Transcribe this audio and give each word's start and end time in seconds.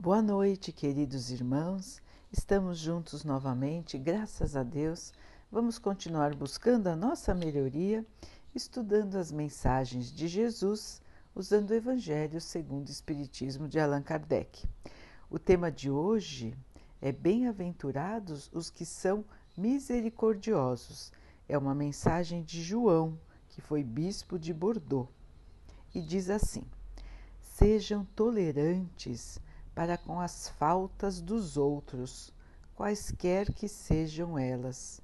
Boa 0.00 0.22
noite, 0.22 0.70
queridos 0.70 1.32
irmãos. 1.32 2.00
Estamos 2.30 2.78
juntos 2.78 3.24
novamente, 3.24 3.98
graças 3.98 4.54
a 4.54 4.62
Deus. 4.62 5.12
Vamos 5.50 5.76
continuar 5.76 6.36
buscando 6.36 6.86
a 6.86 6.94
nossa 6.94 7.34
melhoria, 7.34 8.06
estudando 8.54 9.16
as 9.16 9.32
mensagens 9.32 10.12
de 10.12 10.28
Jesus, 10.28 11.02
usando 11.34 11.70
o 11.70 11.74
Evangelho 11.74 12.40
segundo 12.40 12.86
o 12.86 12.92
Espiritismo 12.92 13.66
de 13.66 13.80
Allan 13.80 14.00
Kardec. 14.00 14.68
O 15.28 15.36
tema 15.36 15.68
de 15.68 15.90
hoje 15.90 16.56
é 17.02 17.10
Bem-aventurados 17.10 18.48
os 18.52 18.70
que 18.70 18.86
são 18.86 19.24
misericordiosos. 19.56 21.12
É 21.48 21.58
uma 21.58 21.74
mensagem 21.74 22.44
de 22.44 22.62
João, 22.62 23.18
que 23.48 23.60
foi 23.60 23.82
bispo 23.82 24.38
de 24.38 24.54
Bordeaux, 24.54 25.08
e 25.92 26.00
diz 26.00 26.30
assim: 26.30 26.62
Sejam 27.40 28.04
tolerantes 28.14 29.40
para 29.78 29.96
com 29.96 30.20
as 30.20 30.48
faltas 30.48 31.20
dos 31.20 31.56
outros, 31.56 32.32
quaisquer 32.74 33.52
que 33.52 33.68
sejam 33.68 34.36
elas. 34.36 35.00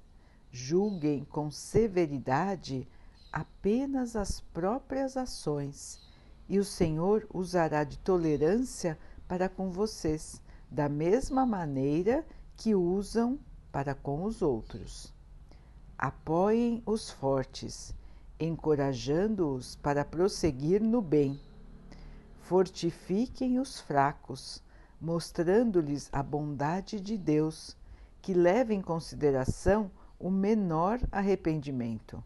Julguem 0.51 1.23
com 1.23 1.49
severidade 1.49 2.85
apenas 3.31 4.17
as 4.17 4.41
próprias 4.41 5.15
ações, 5.15 6.01
e 6.49 6.59
o 6.59 6.65
Senhor 6.65 7.25
usará 7.33 7.85
de 7.85 7.97
tolerância 7.99 8.99
para 9.29 9.47
com 9.47 9.71
vocês, 9.71 10.41
da 10.69 10.89
mesma 10.89 11.45
maneira 11.45 12.25
que 12.57 12.75
usam 12.75 13.39
para 13.71 13.95
com 13.95 14.25
os 14.25 14.41
outros. 14.41 15.13
Apoiem 15.97 16.83
os 16.85 17.09
fortes, 17.09 17.95
encorajando-os 18.37 19.77
para 19.77 20.03
prosseguir 20.03 20.83
no 20.83 21.01
bem. 21.01 21.39
Fortifiquem 22.41 23.57
os 23.57 23.79
fracos, 23.79 24.64
mostrando-lhes 24.99 26.09
a 26.11 26.23
bondade 26.23 26.99
de 26.99 27.17
Deus, 27.17 27.75
que 28.21 28.33
leva 28.33 28.73
em 28.73 28.81
consideração 28.81 29.91
o 30.19 30.29
menor 30.31 30.99
arrependimento. 31.11 32.23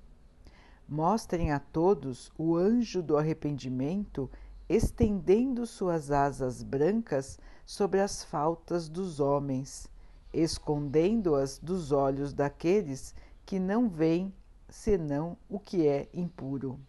Mostrem 0.88 1.52
a 1.52 1.60
todos 1.60 2.32
o 2.38 2.56
anjo 2.56 3.02
do 3.02 3.18
arrependimento 3.18 4.30
estendendo 4.70 5.66
suas 5.66 6.12
asas 6.12 6.62
brancas 6.62 7.40
sobre 7.66 8.00
as 8.00 8.24
faltas 8.24 8.88
dos 8.88 9.20
homens, 9.20 9.88
escondendo-as 10.32 11.58
dos 11.58 11.92
olhos 11.92 12.34
daqueles 12.34 13.16
que 13.46 13.60
não 13.60 13.90
veem 13.90 14.32
senão 14.70 15.36
o 15.50 15.60
que 15.60 15.88
é 15.88 16.08
impuro. 16.14 16.80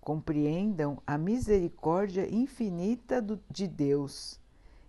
Compreendam 0.00 1.02
a 1.04 1.18
misericórdia 1.18 2.32
infinita 2.32 3.24
de 3.50 3.66
Deus 3.66 4.40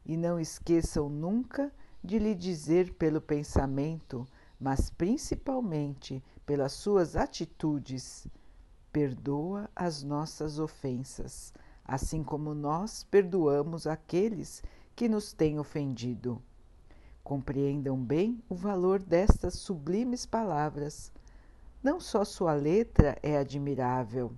e 0.06 0.16
não 0.16 0.40
esqueçam 0.40 1.10
nunca 1.10 1.72
de 2.04 2.20
lhe 2.20 2.36
dizer 2.36 2.94
pelo 2.94 3.20
pensamento, 3.20 4.28
mas 4.60 4.90
principalmente 4.90 6.24
pelas 6.46 6.74
suas 6.74 7.16
atitudes: 7.16 8.28
perdoa 8.92 9.70
as 9.76 10.04
nossas 10.04 10.60
ofensas, 10.60 11.52
assim 11.84 12.24
como 12.24 12.54
nós 12.54 13.04
perdoamos 13.04 13.88
aqueles 13.88 14.64
que 14.96 15.10
nos 15.10 15.34
têm 15.34 15.60
ofendido. 15.60 16.42
Compreendam 17.24 17.98
bem 17.98 18.40
o 18.48 18.54
valor 18.54 19.00
destas 19.00 19.56
sublimes 19.56 20.28
palavras. 20.28 21.12
Não 21.82 22.00
só 22.00 22.24
sua 22.24 22.54
letra 22.54 23.18
é 23.24 23.38
admirável, 23.38 24.32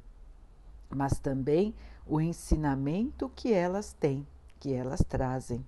mas 0.89 1.19
também 1.19 1.75
o 2.05 2.21
ensinamento 2.21 3.29
que 3.35 3.51
elas 3.51 3.91
têm 3.91 4.25
que 4.59 4.73
elas 4.73 5.03
trazem. 5.07 5.65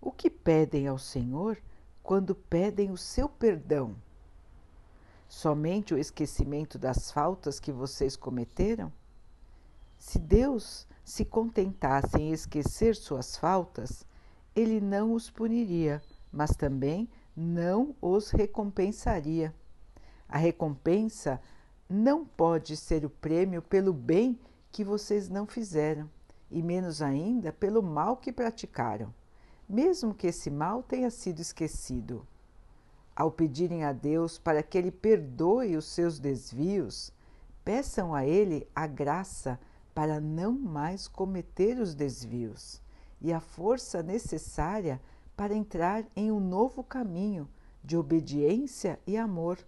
O 0.00 0.10
que 0.10 0.30
pedem 0.30 0.86
ao 0.86 0.98
Senhor 0.98 1.58
quando 2.02 2.34
pedem 2.34 2.90
o 2.90 2.96
seu 2.96 3.28
perdão? 3.28 3.94
Somente 5.28 5.92
o 5.94 5.98
esquecimento 5.98 6.78
das 6.78 7.10
faltas 7.10 7.60
que 7.60 7.70
vocês 7.70 8.16
cometeram? 8.16 8.92
Se 9.98 10.18
Deus 10.18 10.86
se 11.04 11.24
contentasse 11.24 12.16
em 12.18 12.32
esquecer 12.32 12.96
suas 12.96 13.36
faltas, 13.36 14.06
ele 14.56 14.80
não 14.80 15.12
os 15.12 15.30
puniria, 15.30 16.02
mas 16.32 16.50
também 16.56 17.08
não 17.36 17.94
os 18.00 18.30
recompensaria. 18.30 19.54
A 20.28 20.38
recompensa 20.38 21.40
não 21.88 22.24
pode 22.24 22.76
ser 22.76 23.04
o 23.04 23.10
prêmio 23.10 23.60
pelo 23.60 23.92
bem 23.92 24.38
que 24.72 24.84
vocês 24.84 25.28
não 25.28 25.46
fizeram 25.46 26.08
e 26.50 26.62
menos 26.62 27.00
ainda 27.00 27.52
pelo 27.52 27.82
mal 27.82 28.16
que 28.16 28.32
praticaram, 28.32 29.14
mesmo 29.68 30.14
que 30.14 30.26
esse 30.26 30.50
mal 30.50 30.82
tenha 30.82 31.10
sido 31.10 31.40
esquecido. 31.40 32.26
Ao 33.14 33.30
pedirem 33.30 33.84
a 33.84 33.92
Deus 33.92 34.38
para 34.38 34.62
que 34.62 34.76
Ele 34.78 34.90
perdoe 34.90 35.76
os 35.76 35.84
seus 35.84 36.18
desvios, 36.18 37.12
peçam 37.64 38.14
a 38.14 38.24
Ele 38.24 38.66
a 38.74 38.86
graça 38.86 39.60
para 39.94 40.20
não 40.20 40.52
mais 40.52 41.06
cometer 41.06 41.78
os 41.78 41.94
desvios 41.94 42.80
e 43.20 43.32
a 43.32 43.40
força 43.40 44.02
necessária 44.02 45.00
para 45.36 45.54
entrar 45.54 46.04
em 46.16 46.30
um 46.32 46.40
novo 46.40 46.82
caminho 46.82 47.48
de 47.82 47.96
obediência 47.96 48.98
e 49.06 49.16
amor. 49.16 49.58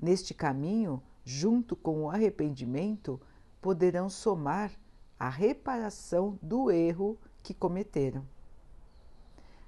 Neste 0.00 0.34
caminho, 0.34 1.02
junto 1.24 1.74
com 1.74 2.04
o 2.04 2.10
arrependimento, 2.10 3.20
poderão 3.60 4.08
somar 4.08 4.70
a 5.18 5.28
reparação 5.28 6.38
do 6.42 6.70
erro 6.70 7.18
que 7.42 7.54
cometeram. 7.54 8.24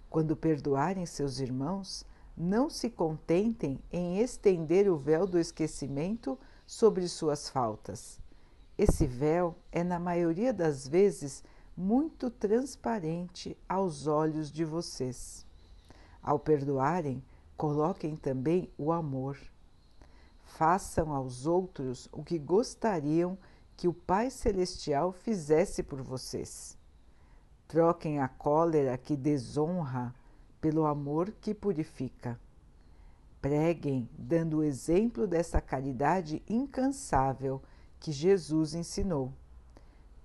Quando 0.09 0.37
perdoarem 0.37 1.05
seus 1.07 1.39
irmãos, 1.41 2.05
não 2.37 2.69
se 2.69 2.91
contentem 2.91 3.79
em 3.91 4.19
estender 4.19 4.91
o 4.91 4.97
véu 4.97 5.27
do 5.27 5.39
esquecimento 5.39 6.39
sobre 6.67 7.09
suas 7.09 7.49
faltas. 7.49 8.21
Esse 8.77 9.07
véu 9.07 9.57
é, 9.73 9.83
na 9.83 9.99
maioria 9.99 10.53
das 10.53 10.87
vezes, 10.87 11.43
muito 11.77 12.31
transparente 12.31 13.57
aos 13.69 14.07
olhos 14.07 14.51
de 14.51 14.65
vocês. 14.65 15.47
Ao 16.23 16.39
perdoarem, 16.39 17.23
coloquem 17.57 18.17
também 18.17 18.71
o 18.77 18.93
amor. 18.93 19.39
Façam 20.45 21.13
aos 21.13 21.47
outros 21.47 22.09
o 22.13 22.23
que 22.23 22.39
gostariam 22.39 23.39
que 23.77 23.87
o 23.87 23.93
Pai 23.93 24.31
Celestial 24.31 25.13
fizesse 25.13 25.83
por 25.83 26.01
vocês. 26.01 26.77
Troquem 27.69 28.21
a 28.21 28.29
cólera 28.29 28.97
que 28.97 29.17
desonra 29.17 30.15
pelo 30.61 30.87
amor 30.87 31.31
que 31.41 31.53
purifica. 31.53 32.39
Preguem 33.43 34.09
dando 34.17 34.59
o 34.59 34.63
exemplo 34.63 35.27
dessa 35.27 35.61
caridade 35.61 36.43
incansável 36.49 37.61
que 38.01 38.11
Jesus 38.11 38.75
ensinou. 38.75 39.33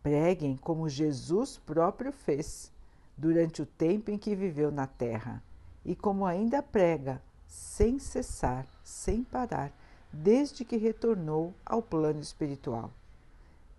Preguem 0.01 0.55
como 0.55 0.89
Jesus 0.89 1.57
próprio 1.57 2.11
fez 2.11 2.71
durante 3.17 3.61
o 3.61 3.65
tempo 3.65 4.09
em 4.09 4.17
que 4.17 4.35
viveu 4.35 4.71
na 4.71 4.87
Terra 4.87 5.43
e 5.83 5.95
como 5.95 6.25
ainda 6.25 6.63
prega, 6.63 7.21
sem 7.47 7.99
cessar, 7.99 8.65
sem 8.83 9.23
parar, 9.23 9.71
desde 10.11 10.63
que 10.63 10.77
retornou 10.77 11.53
ao 11.65 11.81
plano 11.81 12.19
espiritual. 12.19 12.91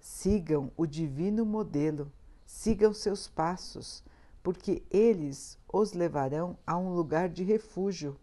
Sigam 0.02 0.72
o 0.76 0.84
divino 0.84 1.46
modelo, 1.46 2.10
sigam 2.44 2.92
seus 2.92 3.28
passos, 3.28 4.02
porque 4.42 4.82
eles 4.90 5.56
os 5.72 5.92
levarão 5.92 6.58
a 6.66 6.76
um 6.76 6.92
lugar 6.92 7.28
de 7.28 7.44
refúgio, 7.44 8.16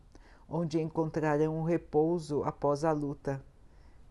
onde 0.49 0.77
encontrarão 0.77 1.57
um 1.57 1.63
repouso 1.63 2.43
após 2.43 2.83
a 2.83 2.91
luta. 2.91 3.41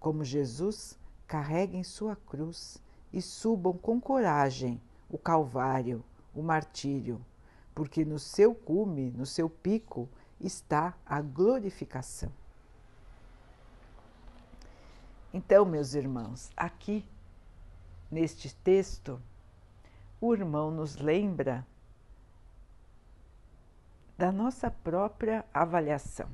Como 0.01 0.25
Jesus, 0.25 0.99
carreguem 1.27 1.85
sua 1.85 2.17
cruz 2.17 2.83
e 3.13 3.21
subam 3.21 3.75
com 3.75 4.01
coragem 4.01 4.81
o 5.11 5.19
Calvário, 5.19 6.03
o 6.35 6.43
martírio, 6.43 7.21
porque 7.75 8.03
no 8.03 8.19
seu 8.19 8.55
cume, 8.55 9.11
no 9.11 9.27
seu 9.27 9.51
pico, 9.51 10.09
está 10.41 10.97
a 11.05 11.21
glorificação. 11.21 12.33
Então, 15.35 15.67
meus 15.67 15.93
irmãos, 15.93 16.51
aqui 16.57 17.05
Neste 18.11 18.55
texto, 18.57 19.21
o 20.21 20.35
irmão 20.35 20.71
nos 20.71 20.97
lembra 20.97 21.67
da 24.17 24.33
nossa 24.33 24.71
própria 24.71 25.45
avaliação. 25.55 26.29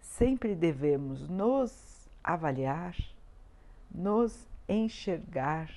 Sempre 0.00 0.54
devemos 0.54 1.28
nos 1.28 2.08
avaliar, 2.22 2.96
nos 3.90 4.46
enxergar 4.68 5.68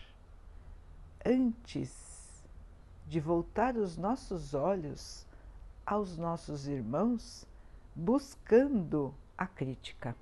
antes 1.25 2.43
de 3.07 3.19
voltar 3.19 3.75
os 3.75 3.97
nossos 3.97 4.53
olhos 4.53 5.25
aos 5.85 6.17
nossos 6.17 6.67
irmãos 6.67 7.47
buscando 7.95 9.13
a 9.37 9.47
crítica. 9.47 10.15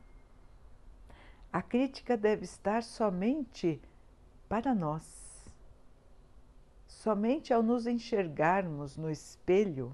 A 1.54 1.62
crítica 1.62 2.18
deve 2.18 2.44
estar 2.44 2.84
somente 2.84 3.80
para 4.50 4.76
nós, 4.76 5.24
Somente 7.04 7.54
ao 7.54 7.62
nos 7.62 7.86
enxergarmos 7.86 8.96
no 8.96 9.12
espelho, 9.12 9.94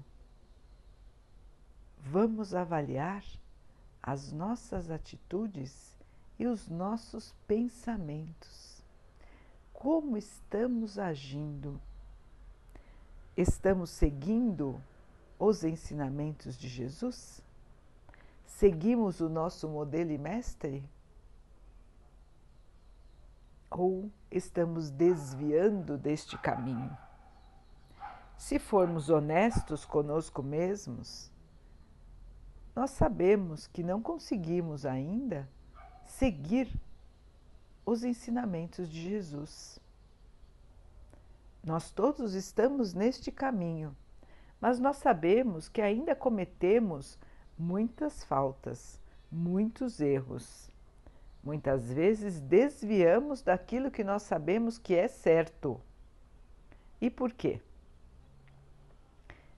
vamos 1.98 2.54
avaliar 2.54 3.24
as 4.00 4.30
nossas 4.30 4.92
atitudes 4.92 5.96
e 6.38 6.46
os 6.46 6.68
nossos 6.68 7.34
pensamentos. 7.48 8.80
Como 9.72 10.16
estamos 10.16 11.00
agindo? 11.00 11.80
Estamos 13.36 13.90
seguindo 13.90 14.80
os 15.36 15.64
ensinamentos 15.64 16.56
de 16.56 16.68
Jesus? 16.68 17.42
Seguimos 18.46 19.20
o 19.20 19.28
nosso 19.28 19.68
modelo 19.68 20.12
e 20.12 20.18
mestre? 20.18 20.88
Ou 23.70 24.10
estamos 24.30 24.90
desviando 24.90 25.96
deste 25.96 26.36
caminho? 26.36 26.96
Se 28.36 28.58
formos 28.58 29.08
honestos 29.10 29.84
conosco 29.84 30.42
mesmos, 30.42 31.30
nós 32.74 32.90
sabemos 32.90 33.66
que 33.66 33.82
não 33.82 34.00
conseguimos 34.00 34.86
ainda 34.86 35.48
seguir 36.04 36.72
os 37.84 38.02
ensinamentos 38.04 38.90
de 38.90 39.00
Jesus. 39.02 39.78
Nós 41.62 41.90
todos 41.90 42.34
estamos 42.34 42.94
neste 42.94 43.30
caminho, 43.30 43.94
mas 44.60 44.78
nós 44.78 44.96
sabemos 44.96 45.68
que 45.68 45.82
ainda 45.82 46.16
cometemos 46.16 47.18
muitas 47.58 48.24
faltas, 48.24 48.98
muitos 49.30 50.00
erros. 50.00 50.69
Muitas 51.42 51.90
vezes 51.90 52.40
desviamos 52.40 53.42
daquilo 53.42 53.90
que 53.90 54.04
nós 54.04 54.22
sabemos 54.22 54.78
que 54.78 54.94
é 54.94 55.08
certo. 55.08 55.80
E 57.00 57.08
por 57.08 57.32
quê? 57.32 57.60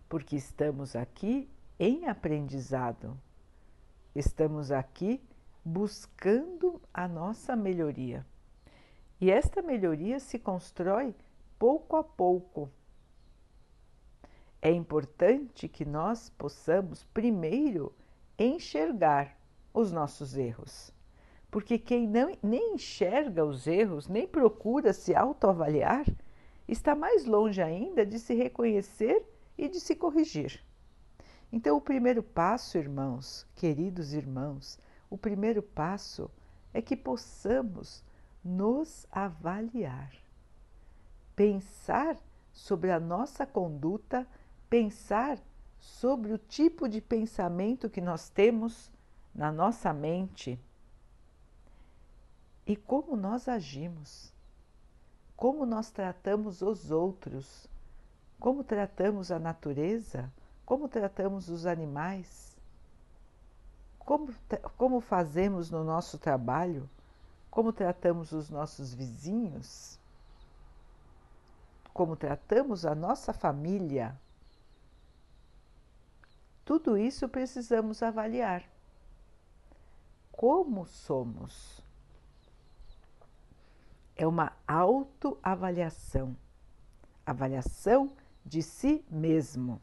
Porque 0.08 0.36
estamos 0.36 0.94
aqui 0.94 1.50
em 1.78 2.06
aprendizado. 2.06 3.18
Estamos 4.14 4.70
aqui 4.70 5.20
buscando 5.64 6.80
a 6.94 7.08
nossa 7.08 7.56
melhoria. 7.56 8.24
E 9.20 9.30
esta 9.30 9.62
melhoria 9.62 10.20
se 10.20 10.38
constrói 10.38 11.14
pouco 11.58 11.96
a 11.96 12.04
pouco. 12.04 12.70
É 14.60 14.70
importante 14.70 15.68
que 15.68 15.84
nós 15.84 16.30
possamos 16.30 17.04
primeiro 17.06 17.92
enxergar 18.38 19.36
os 19.74 19.90
nossos 19.90 20.36
erros. 20.36 20.92
Porque 21.52 21.78
quem 21.78 22.08
não, 22.08 22.32
nem 22.42 22.76
enxerga 22.76 23.44
os 23.44 23.66
erros, 23.66 24.08
nem 24.08 24.26
procura 24.26 24.94
se 24.94 25.14
autoavaliar, 25.14 26.06
está 26.66 26.94
mais 26.94 27.26
longe 27.26 27.60
ainda 27.60 28.06
de 28.06 28.18
se 28.18 28.32
reconhecer 28.32 29.22
e 29.58 29.68
de 29.68 29.78
se 29.78 29.94
corrigir. 29.94 30.64
Então, 31.52 31.76
o 31.76 31.80
primeiro 31.80 32.22
passo, 32.22 32.78
irmãos, 32.78 33.46
queridos 33.54 34.14
irmãos, 34.14 34.78
o 35.10 35.18
primeiro 35.18 35.62
passo 35.62 36.30
é 36.72 36.80
que 36.80 36.96
possamos 36.96 38.02
nos 38.42 39.06
avaliar, 39.12 40.10
pensar 41.36 42.16
sobre 42.50 42.90
a 42.90 42.98
nossa 42.98 43.44
conduta, 43.44 44.26
pensar 44.70 45.38
sobre 45.78 46.32
o 46.32 46.38
tipo 46.38 46.88
de 46.88 47.02
pensamento 47.02 47.90
que 47.90 48.00
nós 48.00 48.30
temos 48.30 48.90
na 49.34 49.52
nossa 49.52 49.92
mente 49.92 50.58
e 52.66 52.76
como 52.76 53.16
nós 53.16 53.48
agimos, 53.48 54.32
como 55.36 55.66
nós 55.66 55.90
tratamos 55.90 56.62
os 56.62 56.90
outros, 56.90 57.66
como 58.38 58.62
tratamos 58.62 59.30
a 59.30 59.38
natureza 59.38 60.30
como 60.64 60.88
tratamos 60.88 61.50
os 61.50 61.66
animais, 61.66 62.56
como, 63.98 64.34
como 64.76 65.00
fazemos 65.00 65.70
no 65.70 65.84
nosso 65.84 66.18
trabalho, 66.18 66.88
como 67.50 67.72
tratamos 67.72 68.32
os 68.32 68.48
nossos 68.48 68.94
vizinhos, 68.94 69.98
como 71.92 72.16
tratamos 72.16 72.86
a 72.86 72.94
nossa 72.94 73.34
família. 73.34 74.18
Tudo 76.64 76.96
isso 76.96 77.28
precisamos 77.28 78.02
avaliar. 78.02 78.64
Como 80.30 80.86
somos? 80.86 81.81
É 84.22 84.26
uma 84.26 84.52
autoavaliação, 84.68 86.36
avaliação 87.26 88.12
de 88.46 88.62
si 88.62 89.04
mesmo 89.10 89.82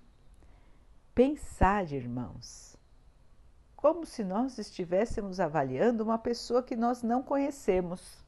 pensar, 1.14 1.92
irmãos, 1.92 2.78
como 3.76 4.06
se 4.06 4.24
nós 4.24 4.58
estivéssemos 4.58 5.42
avaliando 5.42 6.06
uma 6.06 6.18
pessoa 6.18 6.64
que 6.64 6.78
nós 6.78 7.04
não 7.04 7.22
conhecemos. 7.22 8.24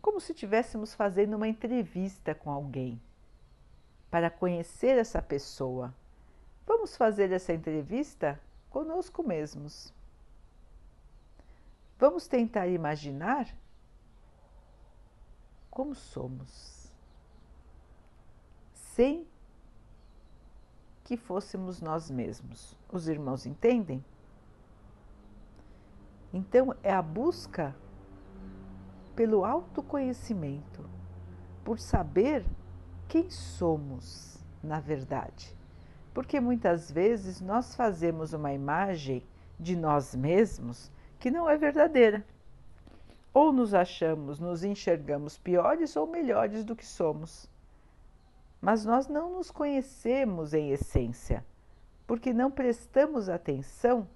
Como 0.00 0.18
se 0.18 0.32
estivéssemos 0.32 0.94
fazendo 0.94 1.34
uma 1.34 1.46
entrevista 1.46 2.34
com 2.34 2.50
alguém 2.50 2.98
para 4.10 4.30
conhecer 4.30 4.96
essa 4.96 5.20
pessoa. 5.20 5.94
Vamos 6.66 6.96
fazer 6.96 7.32
essa 7.32 7.52
entrevista 7.52 8.40
conosco 8.70 9.22
mesmos. 9.22 9.92
Vamos 11.98 12.26
tentar 12.26 12.66
imaginar 12.66 13.54
como 15.76 15.94
somos, 15.94 16.90
sem 18.72 19.26
que 21.04 21.18
fôssemos 21.18 21.82
nós 21.82 22.10
mesmos. 22.10 22.74
Os 22.90 23.08
irmãos 23.08 23.44
entendem? 23.44 24.02
Então, 26.32 26.74
é 26.82 26.90
a 26.90 27.02
busca 27.02 27.76
pelo 29.14 29.44
autoconhecimento, 29.44 30.82
por 31.62 31.78
saber 31.78 32.42
quem 33.06 33.28
somos 33.28 34.42
na 34.62 34.80
verdade. 34.80 35.54
Porque 36.14 36.40
muitas 36.40 36.90
vezes 36.90 37.42
nós 37.42 37.74
fazemos 37.74 38.32
uma 38.32 38.54
imagem 38.54 39.22
de 39.60 39.76
nós 39.76 40.14
mesmos 40.14 40.90
que 41.18 41.30
não 41.30 41.46
é 41.46 41.58
verdadeira. 41.58 42.24
Ou 43.36 43.52
nos 43.52 43.74
achamos, 43.74 44.40
nos 44.40 44.64
enxergamos 44.64 45.38
piores 45.38 45.96
ou 45.96 46.06
melhores 46.06 46.64
do 46.64 46.74
que 46.74 46.86
somos 46.86 47.48
mas 48.60 48.84
nós 48.84 49.06
não 49.06 49.30
nos 49.30 49.50
conhecemos 49.50 50.52
em 50.52 50.70
essência, 50.70 51.44
porque 52.06 52.32
não 52.32 52.50
prestamos 52.50 53.28
atenção 53.28 54.08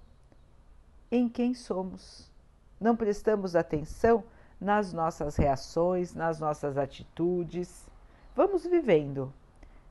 em 1.09 1.29
quem 1.29 1.53
somos. 1.53 2.29
Não 2.77 2.95
prestamos 2.95 3.55
atenção 3.55 4.23
nas 4.59 4.91
nossas 4.91 5.35
reações, 5.35 6.13
nas 6.13 6.39
nossas 6.39 6.77
atitudes. 6.77 7.87
Vamos 8.35 8.65
vivendo 8.65 9.33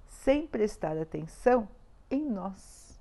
sem 0.06 0.46
prestar 0.46 0.98
atenção 0.98 1.68
em 2.10 2.24
nós. 2.24 2.98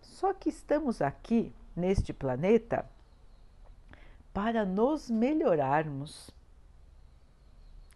Só 0.00 0.32
que 0.32 0.48
estamos 0.48 1.02
aqui 1.02 1.52
neste 1.76 2.12
planeta 2.12 2.84
para 4.34 4.66
nos 4.66 5.08
melhorarmos. 5.08 6.28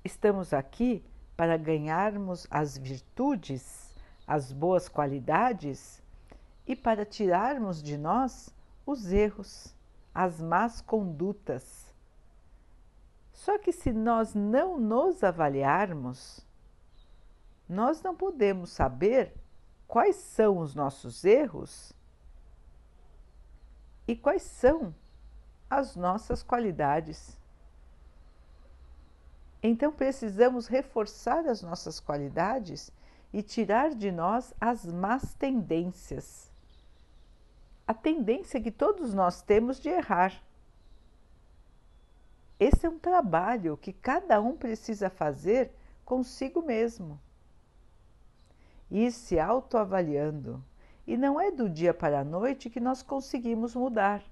Estamos 0.05 0.53
aqui 0.53 1.05
para 1.37 1.57
ganharmos 1.57 2.47
as 2.49 2.79
virtudes, 2.79 3.93
as 4.25 4.53
boas 4.53 4.89
qualidades 4.89 6.01
e 6.65 6.77
para 6.77 7.05
tirarmos 7.05 7.83
de 7.83 7.99
nós 7.99 8.55
os 8.87 9.13
erros, 9.13 9.75
as 10.15 10.41
más 10.41 10.81
condutas. 10.81 11.93
Só 13.33 13.59
que 13.59 13.73
se 13.73 13.93
nós 13.93 14.33
não 14.33 14.79
nos 14.79 15.25
avaliarmos, 15.25 16.47
nós 17.69 18.01
não 18.01 18.15
podemos 18.15 18.71
saber 18.71 19.35
quais 19.89 20.15
são 20.15 20.59
os 20.59 20.73
nossos 20.73 21.25
erros 21.25 21.93
e 24.07 24.15
quais 24.15 24.43
são 24.43 24.95
as 25.71 25.97
nossas 25.97 26.43
qualidades. 26.43 27.37
Então 29.63 29.93
precisamos 29.93 30.67
reforçar 30.67 31.47
as 31.47 31.63
nossas 31.63 31.99
qualidades 31.99 32.93
e 33.33 33.43
tirar 33.43 33.91
de 33.91 34.11
nós 34.11 34.55
as 34.61 34.87
más 34.87 35.35
tendências. 35.35 36.51
A 37.87 37.93
tendência 37.93 38.61
que 38.61 38.71
todos 38.71 39.13
nós 39.13 39.43
temos 39.43 39.81
de 39.81 39.89
errar. 39.89 40.33
Esse 42.61 42.87
é 42.87 42.89
um 42.89 42.99
trabalho 42.99 43.77
que 43.77 43.93
cada 43.93 44.41
um 44.41 44.57
precisa 44.57 45.11
fazer 45.11 45.73
consigo 46.05 46.63
mesmo. 46.63 47.19
Ir 48.91 49.13
se 49.13 49.39
autoavaliando. 49.39 50.63
E 51.07 51.17
não 51.17 51.41
é 51.41 51.51
do 51.51 51.69
dia 51.69 51.95
para 51.95 52.21
a 52.21 52.25
noite 52.25 52.69
que 52.69 52.81
nós 52.81 53.03
conseguimos 53.03 53.75
mudar. 53.75 54.23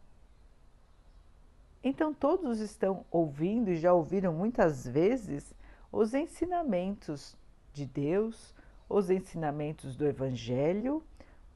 Então, 1.89 2.13
todos 2.13 2.59
estão 2.59 3.07
ouvindo 3.13 3.71
e 3.71 3.77
já 3.77 3.93
ouviram 3.93 4.33
muitas 4.33 4.85
vezes 4.85 5.55
os 5.93 6.15
ensinamentos 6.15 7.37
de 7.73 7.87
Deus, 7.87 8.53
os 8.89 9.09
ensinamentos 9.09 9.95
do 9.95 10.05
Evangelho, 10.05 11.01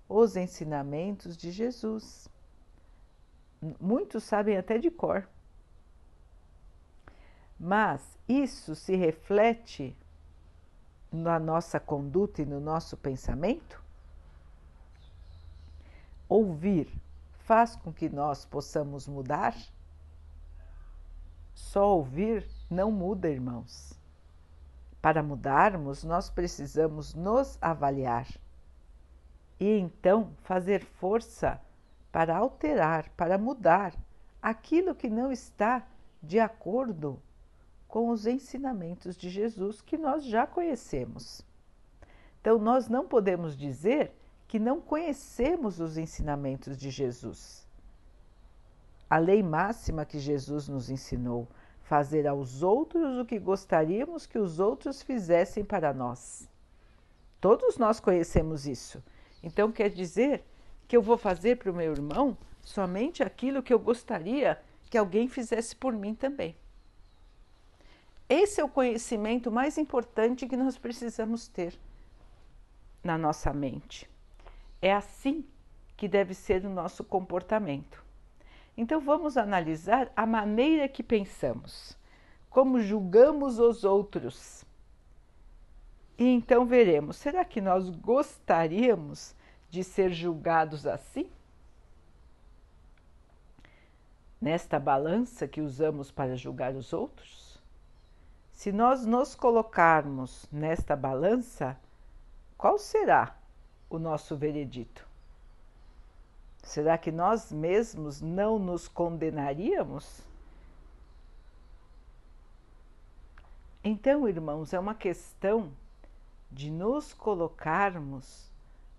os 0.08 0.37
ensinamentos 0.37 1.37
de 1.37 1.50
Jesus. 1.50 2.28
Muitos 3.80 4.22
sabem 4.22 4.56
até 4.56 4.78
de 4.78 4.88
cor. 4.88 5.28
Mas 7.58 8.00
isso 8.28 8.76
se 8.76 8.94
reflete 8.94 9.96
na 11.10 11.40
nossa 11.40 11.80
conduta 11.80 12.40
e 12.40 12.46
no 12.46 12.60
nosso 12.60 12.96
pensamento? 12.96 13.82
Ouvir 16.28 16.88
faz 17.40 17.75
com 17.75 17.92
que 17.92 18.08
nós 18.08 18.44
possamos 18.44 19.08
mudar? 19.08 19.56
Só 21.54 21.97
ouvir 21.97 22.47
não 22.69 22.90
muda, 22.90 23.28
irmãos. 23.28 23.99
Para 25.00 25.23
mudarmos, 25.23 26.04
nós 26.04 26.28
precisamos 26.28 27.14
nos 27.14 27.59
avaliar 27.61 28.26
e 29.59 29.78
então 29.78 30.33
fazer 30.42 30.85
força 30.85 31.61
para 32.11 32.37
alterar, 32.37 33.09
para 33.11 33.38
mudar 33.38 33.95
aquilo 34.42 34.95
que 34.95 35.09
não 35.09 35.30
está 35.30 35.87
de 36.23 36.38
acordo 36.40 37.21
com 37.87 38.09
os 38.09 38.26
ensinamentos 38.26 39.16
de 39.16 39.28
Jesus 39.28 39.80
que 39.80 39.99
nós 39.99 40.25
já 40.25 40.47
conhecemos. 40.47 41.42
Então, 42.40 42.59
nós 42.59 42.88
não 42.88 43.07
podemos 43.07 43.57
dizer 43.57 44.12
que 44.49 44.59
não 44.59 44.80
conhecemos 44.80 45.78
os 45.78 45.99
ensinamentos 45.99 46.76
de 46.76 46.90
Jesus. 46.90 47.66
A 49.11 49.19
lei 49.19 49.43
máxima 49.43 50.07
que 50.07 50.21
Jesus 50.21 50.69
nos 50.69 50.88
ensinou, 50.88 51.49
fazer 51.83 52.29
aos 52.29 52.62
outros 52.62 53.19
o 53.19 53.25
que 53.25 53.37
gostaríamos 53.40 54.25
que 54.25 54.38
os 54.38 54.61
outros 54.61 55.02
fizessem 55.02 55.64
para 55.64 55.93
nós. 55.93 56.49
Todos 57.40 57.76
nós 57.76 57.99
conhecemos 57.99 58.69
isso. 58.69 59.02
Então 59.43 59.73
quer 59.73 59.90
dizer 59.90 60.45
que 60.87 60.97
eu 60.97 61.02
vou 61.02 61.19
fazer 61.19 61.57
para 61.57 61.73
o 61.73 61.75
meu 61.75 61.90
irmão 61.90 62.38
somente 62.62 63.25
aquilo 63.25 63.62
que 63.62 63.75
eu 63.75 63.79
gostaria 63.81 64.62
que 64.88 64.97
alguém 64.97 65.26
fizesse 65.26 65.75
por 65.75 65.93
mim 65.93 66.14
também. 66.14 66.55
Esse 68.29 68.61
é 68.61 68.64
o 68.64 68.69
conhecimento 68.69 69.50
mais 69.50 69.76
importante 69.76 70.47
que 70.47 70.57
nós 70.57 70.79
precisamos 70.79 71.49
ter 71.49 71.76
na 73.02 73.19
nossa 73.19 73.52
mente. 73.52 74.09
É 74.81 74.93
assim 74.93 75.45
que 75.97 76.07
deve 76.07 76.33
ser 76.33 76.64
o 76.64 76.71
nosso 76.71 77.02
comportamento. 77.02 78.10
Então 78.80 78.99
vamos 78.99 79.37
analisar 79.37 80.10
a 80.16 80.25
maneira 80.25 80.88
que 80.88 81.02
pensamos, 81.02 81.99
como 82.49 82.80
julgamos 82.80 83.58
os 83.58 83.84
outros. 83.84 84.64
E 86.16 86.25
então 86.25 86.64
veremos: 86.64 87.16
será 87.16 87.44
que 87.44 87.60
nós 87.60 87.90
gostaríamos 87.90 89.37
de 89.68 89.84
ser 89.84 90.10
julgados 90.14 90.87
assim? 90.87 91.30
Nesta 94.40 94.80
balança 94.80 95.46
que 95.46 95.60
usamos 95.60 96.10
para 96.10 96.34
julgar 96.34 96.75
os 96.75 96.94
outros? 96.94 97.62
Se 98.50 98.72
nós 98.72 99.04
nos 99.04 99.34
colocarmos 99.34 100.49
nesta 100.50 100.96
balança, 100.96 101.78
qual 102.56 102.78
será 102.78 103.37
o 103.90 103.99
nosso 103.99 104.38
veredito? 104.38 105.10
Será 106.62 106.97
que 106.97 107.11
nós 107.11 107.50
mesmos 107.50 108.21
não 108.21 108.59
nos 108.59 108.87
condenaríamos? 108.87 110.23
Então, 113.83 114.29
irmãos, 114.29 114.73
é 114.73 114.79
uma 114.79 114.95
questão 114.95 115.73
de 116.50 116.71
nos 116.71 117.12
colocarmos 117.12 118.50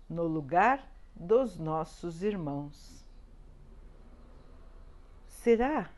no 0.08 0.24
lugar 0.26 0.84
dos 1.14 1.58
nossos 1.58 2.22
irmãos. 2.22 3.04
Será 5.28 5.90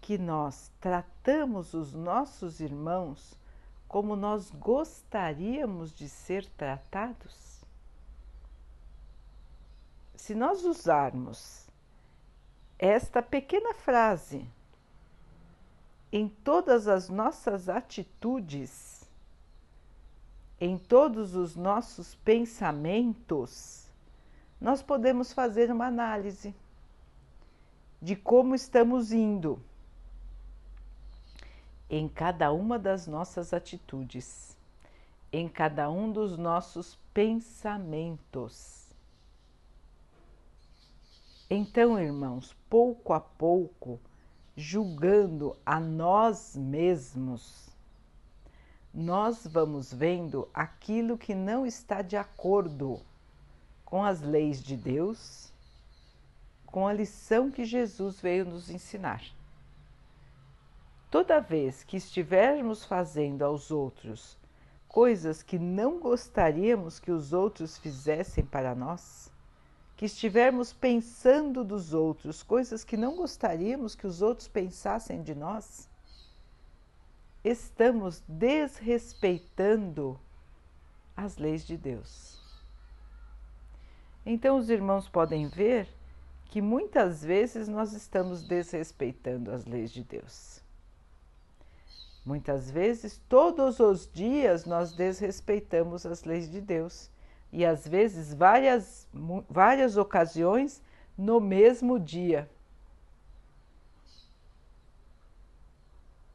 que 0.00 0.16
nós 0.16 0.70
tratamos 0.80 1.74
os 1.74 1.92
nossos 1.92 2.60
irmãos 2.60 3.38
como 3.86 4.14
nós 4.14 4.50
gostaríamos 4.50 5.92
de 5.92 6.08
ser 6.08 6.46
tratados? 6.50 7.49
Se 10.20 10.34
nós 10.34 10.64
usarmos 10.66 11.66
esta 12.78 13.22
pequena 13.22 13.72
frase 13.72 14.46
em 16.12 16.28
todas 16.28 16.86
as 16.86 17.08
nossas 17.08 17.70
atitudes, 17.70 19.08
em 20.60 20.76
todos 20.76 21.34
os 21.34 21.56
nossos 21.56 22.14
pensamentos, 22.16 23.88
nós 24.60 24.82
podemos 24.82 25.32
fazer 25.32 25.72
uma 25.72 25.86
análise 25.86 26.54
de 28.00 28.14
como 28.14 28.54
estamos 28.54 29.12
indo 29.12 29.58
em 31.88 32.06
cada 32.06 32.52
uma 32.52 32.78
das 32.78 33.06
nossas 33.06 33.54
atitudes, 33.54 34.54
em 35.32 35.48
cada 35.48 35.90
um 35.90 36.12
dos 36.12 36.36
nossos 36.36 36.98
pensamentos. 37.14 38.89
Então, 41.52 41.98
irmãos, 41.98 42.56
pouco 42.68 43.12
a 43.12 43.18
pouco, 43.18 43.98
julgando 44.56 45.56
a 45.66 45.80
nós 45.80 46.54
mesmos, 46.54 47.68
nós 48.94 49.48
vamos 49.48 49.92
vendo 49.92 50.48
aquilo 50.54 51.18
que 51.18 51.34
não 51.34 51.66
está 51.66 52.02
de 52.02 52.16
acordo 52.16 53.00
com 53.84 54.04
as 54.04 54.20
leis 54.20 54.62
de 54.62 54.76
Deus, 54.76 55.52
com 56.66 56.86
a 56.86 56.92
lição 56.92 57.50
que 57.50 57.64
Jesus 57.64 58.20
veio 58.20 58.44
nos 58.44 58.70
ensinar. 58.70 59.20
Toda 61.10 61.40
vez 61.40 61.82
que 61.82 61.96
estivermos 61.96 62.84
fazendo 62.84 63.42
aos 63.42 63.72
outros 63.72 64.38
coisas 64.86 65.42
que 65.42 65.58
não 65.58 65.98
gostaríamos 65.98 67.00
que 67.00 67.10
os 67.10 67.32
outros 67.32 67.76
fizessem 67.76 68.44
para 68.44 68.72
nós, 68.72 69.32
que 70.00 70.06
estivermos 70.06 70.72
pensando 70.72 71.62
dos 71.62 71.92
outros 71.92 72.42
coisas 72.42 72.82
que 72.82 72.96
não 72.96 73.16
gostaríamos 73.16 73.94
que 73.94 74.06
os 74.06 74.22
outros 74.22 74.48
pensassem 74.48 75.22
de 75.22 75.34
nós, 75.34 75.90
estamos 77.44 78.22
desrespeitando 78.26 80.18
as 81.14 81.36
leis 81.36 81.66
de 81.66 81.76
Deus. 81.76 82.40
Então, 84.24 84.56
os 84.56 84.70
irmãos 84.70 85.06
podem 85.06 85.48
ver 85.48 85.86
que 86.46 86.62
muitas 86.62 87.22
vezes 87.22 87.68
nós 87.68 87.92
estamos 87.92 88.42
desrespeitando 88.42 89.52
as 89.52 89.66
leis 89.66 89.90
de 89.90 90.02
Deus. 90.02 90.62
Muitas 92.24 92.70
vezes, 92.70 93.20
todos 93.28 93.78
os 93.78 94.10
dias, 94.10 94.64
nós 94.64 94.94
desrespeitamos 94.94 96.06
as 96.06 96.24
leis 96.24 96.50
de 96.50 96.62
Deus 96.62 97.10
e 97.52 97.64
às 97.64 97.86
vezes 97.86 98.32
várias, 98.32 99.08
várias 99.48 99.96
ocasiões 99.96 100.82
no 101.16 101.40
mesmo 101.40 101.98
dia. 101.98 102.48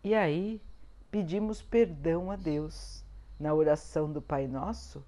E 0.04 0.14
aí 0.14 0.62
pedimos 1.10 1.62
perdão 1.62 2.30
a 2.30 2.36
Deus. 2.36 3.04
Na 3.38 3.54
oração 3.54 4.10
do 4.10 4.22
Pai 4.22 4.48
Nosso, 4.48 5.04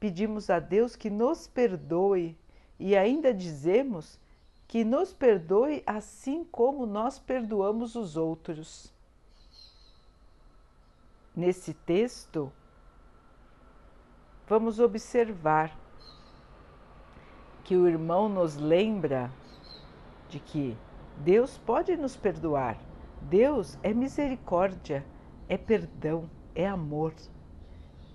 pedimos 0.00 0.50
a 0.50 0.58
Deus 0.58 0.96
que 0.96 1.08
nos 1.08 1.46
perdoe 1.46 2.36
e 2.78 2.96
ainda 2.96 3.32
dizemos 3.32 4.18
que 4.66 4.84
nos 4.84 5.12
perdoe 5.12 5.82
assim 5.86 6.44
como 6.44 6.86
nós 6.86 7.18
perdoamos 7.18 7.94
os 7.94 8.16
outros. 8.16 8.92
Nesse 11.36 11.72
texto, 11.72 12.52
vamos 14.48 14.80
observar 14.80 15.78
que 17.62 17.76
o 17.76 17.86
irmão 17.86 18.30
nos 18.30 18.56
lembra 18.56 19.30
de 20.30 20.40
que 20.40 20.74
Deus 21.18 21.58
pode 21.58 21.94
nos 21.96 22.16
perdoar. 22.16 22.78
Deus 23.20 23.76
é 23.82 23.92
misericórdia, 23.92 25.04
é 25.48 25.58
perdão, 25.58 26.30
é 26.54 26.66
amor. 26.66 27.12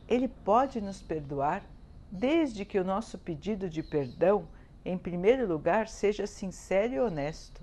Ele 0.08 0.28
pode 0.28 0.82
nos 0.82 1.02
perdoar 1.02 1.64
desde 2.12 2.66
que 2.66 2.80
o 2.80 2.84
nosso 2.84 3.20
pedido 3.20 3.70
de 3.70 3.84
perdão, 3.84 4.48
em 4.84 4.98
primeiro 4.98 5.48
lugar, 5.48 5.88
seja 5.88 6.26
sincero 6.26 6.94
e 6.94 7.00
honesto. 7.00 7.62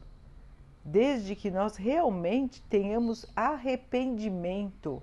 Desde 0.85 1.35
que 1.35 1.51
nós 1.51 1.77
realmente 1.77 2.63
tenhamos 2.63 3.27
arrependimento 3.35 5.03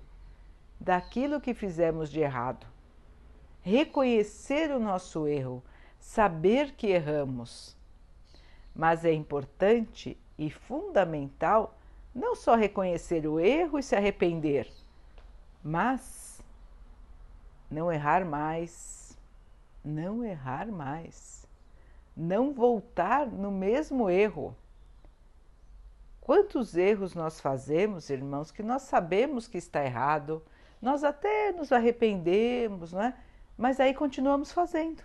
daquilo 0.80 1.40
que 1.40 1.52
fizemos 1.52 2.10
de 2.10 2.20
errado. 2.20 2.66
Reconhecer 3.68 4.70
o 4.70 4.80
nosso 4.80 5.28
erro, 5.28 5.62
saber 6.00 6.72
que 6.72 6.86
erramos. 6.86 7.76
Mas 8.74 9.04
é 9.04 9.12
importante 9.12 10.16
e 10.38 10.48
fundamental 10.48 11.76
não 12.14 12.34
só 12.34 12.54
reconhecer 12.54 13.26
o 13.26 13.38
erro 13.38 13.78
e 13.78 13.82
se 13.82 13.94
arrepender, 13.94 14.72
Mas 15.62 16.42
não 17.70 17.92
errar 17.92 18.24
mais, 18.24 19.18
não 19.84 20.24
errar 20.24 20.68
mais, 20.68 21.46
não 22.16 22.54
voltar 22.54 23.26
no 23.26 23.50
mesmo 23.50 24.08
erro. 24.08 24.56
Quantos 26.22 26.74
erros 26.74 27.14
nós 27.14 27.38
fazemos, 27.38 28.08
irmãos, 28.08 28.50
que 28.50 28.62
nós 28.62 28.82
sabemos 28.82 29.46
que 29.46 29.58
está 29.58 29.84
errado, 29.84 30.42
nós 30.80 31.04
até 31.04 31.52
nos 31.52 31.70
arrependemos, 31.70 32.94
não 32.94 33.02
é? 33.02 33.14
Mas 33.58 33.80
aí 33.80 33.92
continuamos 33.92 34.52
fazendo. 34.52 35.02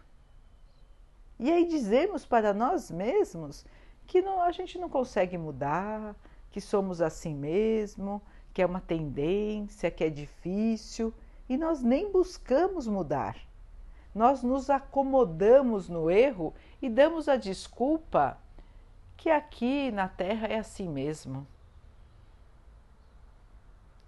E 1.40 1.52
aí 1.52 1.66
dizemos 1.66 2.24
para 2.24 2.54
nós 2.54 2.92
mesmos 2.92 3.66
que 4.06 4.22
não, 4.22 4.40
a 4.40 4.52
gente 4.52 4.78
não 4.78 4.88
consegue 4.88 5.38
mudar, 5.40 6.16
que 6.52 6.62
somos 6.62 7.02
assim 7.02 7.34
mesmo, 7.34 8.22
que 8.54 8.62
é 8.62 8.66
uma 8.66 8.80
tendência, 8.80 9.90
que 9.90 10.04
é 10.04 10.10
difícil, 10.10 11.12
e 11.50 11.58
nós 11.58 11.82
nem 11.82 12.12
buscamos 12.12 12.88
mudar. 12.88 13.36
Nós 14.14 14.44
nos 14.44 14.70
acomodamos 14.70 15.90
no 15.90 16.12
erro 16.12 16.54
e 16.80 16.88
damos 16.88 17.28
a 17.28 17.36
desculpa 17.36 18.38
que 19.18 19.32
aqui 19.32 19.90
na 19.90 20.08
Terra 20.08 20.48
é 20.48 20.60
assim 20.60 20.88
mesmo. 20.88 21.48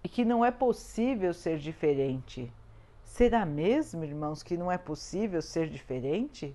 E 0.04 0.08
que 0.08 0.24
não 0.24 0.44
é 0.44 0.52
possível 0.52 1.34
ser 1.34 1.58
diferente. 1.58 2.52
Será 3.16 3.46
mesmo, 3.46 4.04
irmãos, 4.04 4.42
que 4.42 4.58
não 4.58 4.70
é 4.70 4.76
possível 4.76 5.40
ser 5.40 5.70
diferente? 5.70 6.54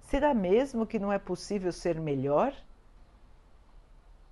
Será 0.00 0.32
mesmo 0.32 0.86
que 0.86 0.96
não 0.96 1.12
é 1.12 1.18
possível 1.18 1.72
ser 1.72 2.00
melhor? 2.00 2.54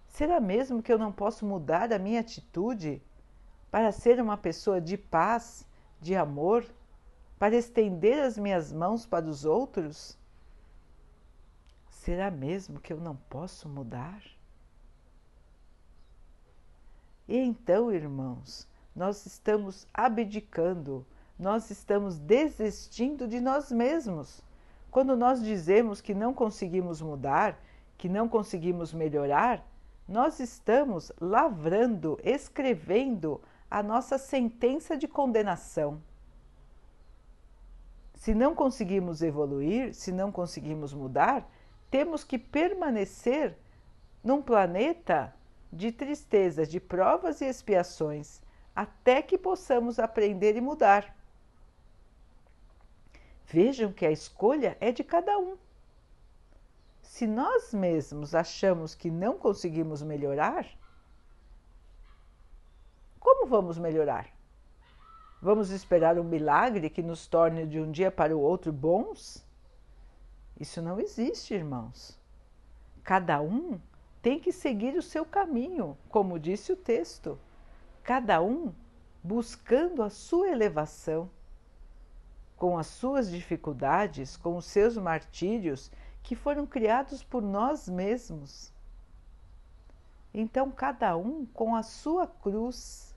Será 0.07 0.41
mesmo 0.41 0.81
que 0.81 0.93
eu 0.93 0.97
não 0.97 1.11
posso 1.11 1.45
mudar 1.45 1.93
a 1.93 1.99
minha 1.99 2.21
atitude 2.21 3.03
para 3.69 3.91
ser 3.91 4.21
uma 4.21 4.37
pessoa 4.37 4.81
de 4.81 4.97
paz, 4.97 5.67
de 6.01 6.15
amor, 6.15 6.65
para 7.37 7.57
estender 7.57 8.23
as 8.23 8.39
minhas 8.39 8.73
mãos 8.73 9.05
para 9.05 9.27
os 9.27 9.45
outros? 9.45 10.17
Será 11.89 12.31
mesmo 12.31 12.79
que 12.79 12.93
eu 12.93 13.01
não 13.01 13.17
posso 13.29 13.69
mudar? 13.69 14.23
E 17.27 17.37
então, 17.37 17.91
irmãos, 17.91 18.69
nós 18.95 19.27
estamos 19.27 19.85
abdicando, 19.93 21.05
nós 21.39 21.71
estamos 21.71 22.19
desistindo 22.19 23.29
de 23.29 23.41
nós 23.41 23.71
mesmos. 23.71 24.43
Quando 24.91 25.17
nós 25.17 25.43
dizemos 25.43 26.01
que 26.01 26.15
não 26.15 26.33
conseguimos 26.33 27.03
mudar, 27.03 27.61
que 27.99 28.09
não 28.09 28.29
conseguimos 28.29 28.93
melhorar, 28.93 29.67
nós 30.09 30.41
estamos 30.41 31.13
lavrando, 31.21 32.19
escrevendo 32.23 33.41
a 33.71 33.83
nossa 33.83 34.19
sentença 34.19 34.97
de 34.97 35.09
condenação. 35.09 36.01
Se 38.15 38.35
não 38.35 38.55
conseguimos 38.55 39.23
evoluir, 39.23 39.95
se 39.95 40.13
não 40.13 40.33
conseguimos 40.33 40.95
mudar, 40.95 41.49
temos 41.91 42.25
que 42.25 42.39
permanecer 42.39 43.57
num 44.23 44.41
planeta 44.41 45.35
de 45.73 45.93
tristezas, 45.93 46.69
de 46.69 46.81
provas 46.81 47.41
e 47.41 47.45
expiações, 47.45 48.41
até 48.75 49.23
que 49.23 49.37
possamos 49.37 49.99
aprender 49.99 50.57
e 50.57 50.61
mudar. 50.61 51.16
Vejam 53.47 53.93
que 53.93 54.05
a 54.05 54.11
escolha 54.11 54.77
é 54.81 54.91
de 54.91 55.05
cada 55.05 55.39
um. 55.39 55.57
Se 57.01 57.27
nós 57.27 57.73
mesmos 57.73 58.35
achamos 58.35 58.95
que 58.95 59.11
não 59.11 59.39
conseguimos 59.39 60.03
melhorar, 60.03 60.67
como 63.21 63.47
vamos 63.47 63.79
melhorar? 63.79 64.29
Vamos 65.41 65.71
esperar 65.71 66.19
um 66.19 66.25
milagre 66.25 66.91
que 66.91 67.03
nos 67.03 67.27
torne 67.27 67.67
de 67.67 67.81
um 67.81 67.91
dia 67.91 68.11
para 68.11 68.37
o 68.37 68.41
outro 68.41 68.73
bons? 68.73 69.47
Isso 70.59 70.83
não 70.83 70.99
existe, 70.99 71.55
irmãos. 71.55 72.19
Cada 73.05 73.41
um 73.41 73.81
tem 74.21 74.41
que 74.41 74.51
seguir 74.51 74.97
o 74.97 75.03
seu 75.03 75.25
caminho, 75.25 75.97
como 76.09 76.39
disse 76.39 76.73
o 76.73 76.77
texto. 76.77 77.39
Cada 78.03 78.43
um 78.43 78.75
buscando 79.23 80.03
a 80.03 80.11
sua 80.11 80.49
elevação, 80.49 81.31
com 82.57 82.79
as 82.79 82.87
suas 82.87 83.31
dificuldades, 83.31 84.37
com 84.37 84.57
os 84.57 84.65
seus 84.65 84.97
martírios 84.97 85.91
que 86.23 86.35
foram 86.35 86.67
criados 86.67 87.23
por 87.23 87.43
nós 87.43 87.89
mesmos. 87.89 88.73
Então, 90.33 90.71
cada 90.71 91.17
um 91.17 91.47
com 91.47 91.75
a 91.75 91.83
sua 91.83 92.27
cruz, 92.27 93.15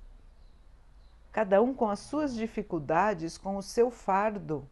cada 1.31 1.61
um 1.61 1.73
com 1.73 1.89
as 1.89 1.99
suas 1.99 2.35
dificuldades, 2.35 3.37
com 3.37 3.57
o 3.57 3.63
seu 3.63 3.89
fardo, 3.89 4.67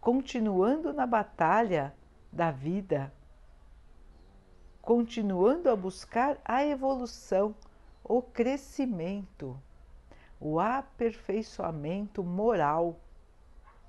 continuando 0.00 0.92
na 0.92 1.06
batalha 1.06 1.94
da 2.32 2.50
vida, 2.50 3.12
continuando 4.82 5.70
a 5.70 5.76
buscar 5.76 6.36
a 6.44 6.64
evolução, 6.64 7.54
o 8.02 8.20
crescimento, 8.20 9.58
o 10.38 10.60
aperfeiçoamento 10.60 12.22
moral. 12.22 13.00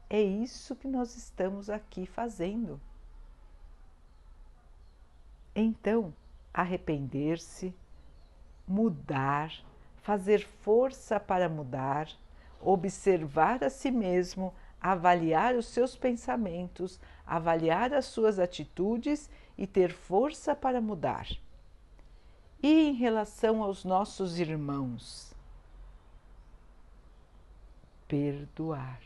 É 0.10 0.22
isso 0.22 0.76
que 0.76 0.88
nós 0.88 1.15
estamos 1.15 1.70
aqui 1.70 2.06
fazendo. 2.06 2.80
Então, 5.56 6.13
arrepender-se, 6.54 7.74
mudar, 8.68 9.52
fazer 10.04 10.46
força 10.46 11.20
para 11.20 11.50
mudar, 11.50 12.10
observar 12.62 13.63
a 13.63 13.70
si 13.70 13.89
mesmo, 13.89 14.54
avaliar 14.80 15.56
os 15.56 15.68
seus 15.68 15.96
pensamentos, 15.96 17.00
avaliar 17.26 17.94
as 17.94 18.06
suas 18.06 18.38
atitudes 18.38 19.30
e 19.58 19.65
ter 19.65 19.91
força 19.91 20.56
para 20.56 20.80
mudar. 20.80 21.28
E 22.62 22.89
em 22.89 22.94
relação 22.94 23.63
aos 23.63 23.84
nossos 23.84 24.39
irmãos, 24.39 25.34
perdoar, 28.08 29.02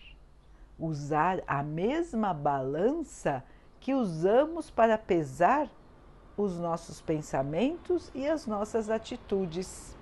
usar 0.80 1.42
a 1.46 1.62
mesma 1.62 2.34
balança 2.34 3.44
que 3.80 3.94
usamos 3.94 4.70
para 4.70 4.98
pesar 4.98 5.70
os 6.38 6.58
nossos 6.58 7.02
pensamentos 7.02 8.10
e 8.15 8.28
as 8.28 8.48
nossas 8.48 8.89
atitudes. 8.89 9.98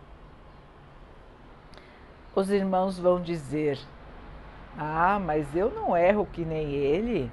Os 2.36 2.52
irmãos 2.52 3.00
vão 3.00 3.20
dizer: 3.20 3.80
Ah, 4.78 5.20
mas 5.20 5.56
eu 5.56 5.72
não 5.72 5.98
erro 5.98 6.28
que 6.28 6.46
nem 6.46 6.74
ele, 6.74 7.32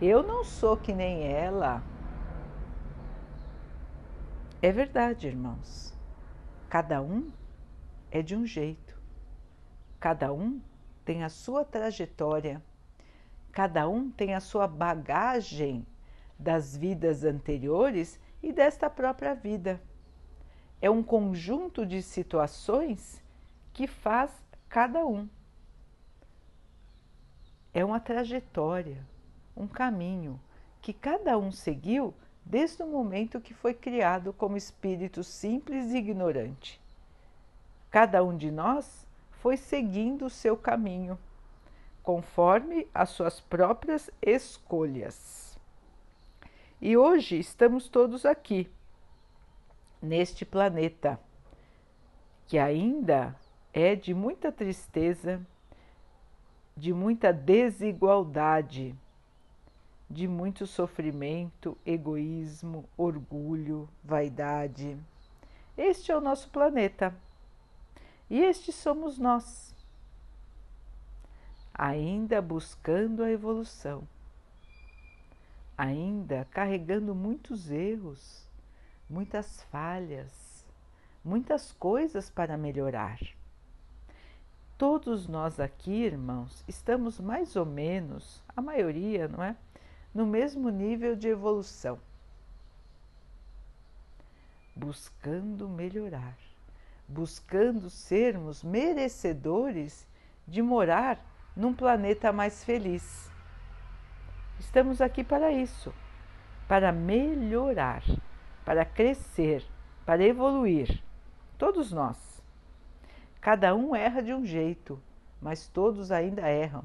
eu 0.00 0.22
não 0.22 0.44
sou 0.44 0.76
que 0.76 0.92
nem 0.92 1.24
ela. 1.24 1.82
É 4.62 4.70
verdade, 4.70 5.26
irmãos. 5.26 5.94
Cada 6.68 7.02
um 7.02 7.30
é 8.10 8.22
de 8.22 8.36
um 8.36 8.46
jeito, 8.46 8.98
cada 9.98 10.32
um 10.32 10.60
tem 11.06 11.22
a 11.22 11.28
sua 11.28 11.64
trajetória, 11.64 12.60
cada 13.52 13.88
um 13.88 14.10
tem 14.10 14.34
a 14.34 14.40
sua 14.40 14.66
bagagem 14.66 15.86
das 16.36 16.76
vidas 16.76 17.22
anteriores 17.24 18.20
e 18.42 18.52
desta 18.52 18.90
própria 18.90 19.32
vida. 19.32 19.80
É 20.82 20.90
um 20.90 21.04
conjunto 21.04 21.86
de 21.86 22.02
situações 22.02 23.22
que 23.72 23.86
faz 23.86 24.32
cada 24.68 25.06
um. 25.06 25.28
É 27.72 27.84
uma 27.84 28.00
trajetória, 28.00 29.06
um 29.56 29.68
caminho 29.68 30.40
que 30.82 30.92
cada 30.92 31.38
um 31.38 31.52
seguiu 31.52 32.12
desde 32.44 32.82
o 32.82 32.86
momento 32.86 33.40
que 33.40 33.54
foi 33.54 33.74
criado 33.74 34.32
como 34.32 34.56
espírito 34.56 35.22
simples 35.22 35.92
e 35.92 35.98
ignorante. 35.98 36.80
Cada 37.90 38.24
um 38.24 38.36
de 38.36 38.50
nós 38.50 39.05
foi 39.46 39.56
seguindo 39.56 40.26
o 40.26 40.28
seu 40.28 40.56
caminho, 40.56 41.16
conforme 42.02 42.88
as 42.92 43.10
suas 43.10 43.38
próprias 43.40 44.10
escolhas. 44.20 45.56
E 46.80 46.96
hoje 46.96 47.38
estamos 47.38 47.88
todos 47.88 48.26
aqui, 48.26 48.68
neste 50.02 50.44
planeta, 50.44 51.20
que 52.48 52.58
ainda 52.58 53.36
é 53.72 53.94
de 53.94 54.12
muita 54.12 54.50
tristeza, 54.50 55.40
de 56.76 56.92
muita 56.92 57.32
desigualdade, 57.32 58.96
de 60.10 60.26
muito 60.26 60.66
sofrimento, 60.66 61.78
egoísmo, 61.86 62.84
orgulho, 62.96 63.88
vaidade. 64.02 64.98
Este 65.78 66.10
é 66.10 66.16
o 66.16 66.20
nosso 66.20 66.50
planeta 66.50 67.14
e 68.28 68.40
este 68.40 68.72
somos 68.72 69.18
nós, 69.18 69.74
ainda 71.74 72.40
buscando 72.42 73.22
a 73.22 73.30
evolução 73.30 74.06
ainda 75.76 76.46
carregando 76.50 77.14
muitos 77.14 77.70
erros, 77.70 78.48
muitas 79.08 79.62
falhas, 79.64 80.64
muitas 81.24 81.72
coisas 81.72 82.30
para 82.30 82.56
melhorar. 82.56 83.18
Todos 84.78 85.26
nós 85.26 85.58
aqui, 85.60 86.04
irmãos, 86.04 86.64
estamos 86.66 87.20
mais 87.20 87.56
ou 87.56 87.66
menos, 87.66 88.42
a 88.54 88.60
maioria, 88.60 89.28
não 89.28 89.42
é? 89.42 89.56
No 90.14 90.26
mesmo 90.26 90.70
nível 90.70 91.14
de 91.14 91.28
evolução. 91.28 91.98
Buscando 94.74 95.68
melhorar, 95.68 96.36
buscando 97.08 97.88
sermos 97.88 98.62
merecedores 98.62 100.06
de 100.46 100.62
morar 100.62 101.24
num 101.54 101.72
planeta 101.72 102.32
mais 102.32 102.64
feliz. 102.64 103.30
Estamos 104.58 105.00
aqui 105.00 105.22
para 105.22 105.52
isso, 105.52 105.92
para 106.66 106.92
melhorar, 106.92 108.02
para 108.64 108.84
crescer, 108.84 109.64
para 110.04 110.24
evoluir. 110.24 111.02
Todos 111.58 111.92
nós. 111.92 112.42
Cada 113.40 113.74
um 113.74 113.94
erra 113.94 114.22
de 114.22 114.34
um 114.34 114.44
jeito, 114.44 115.00
mas 115.40 115.68
todos 115.68 116.10
ainda 116.10 116.50
erram. 116.50 116.84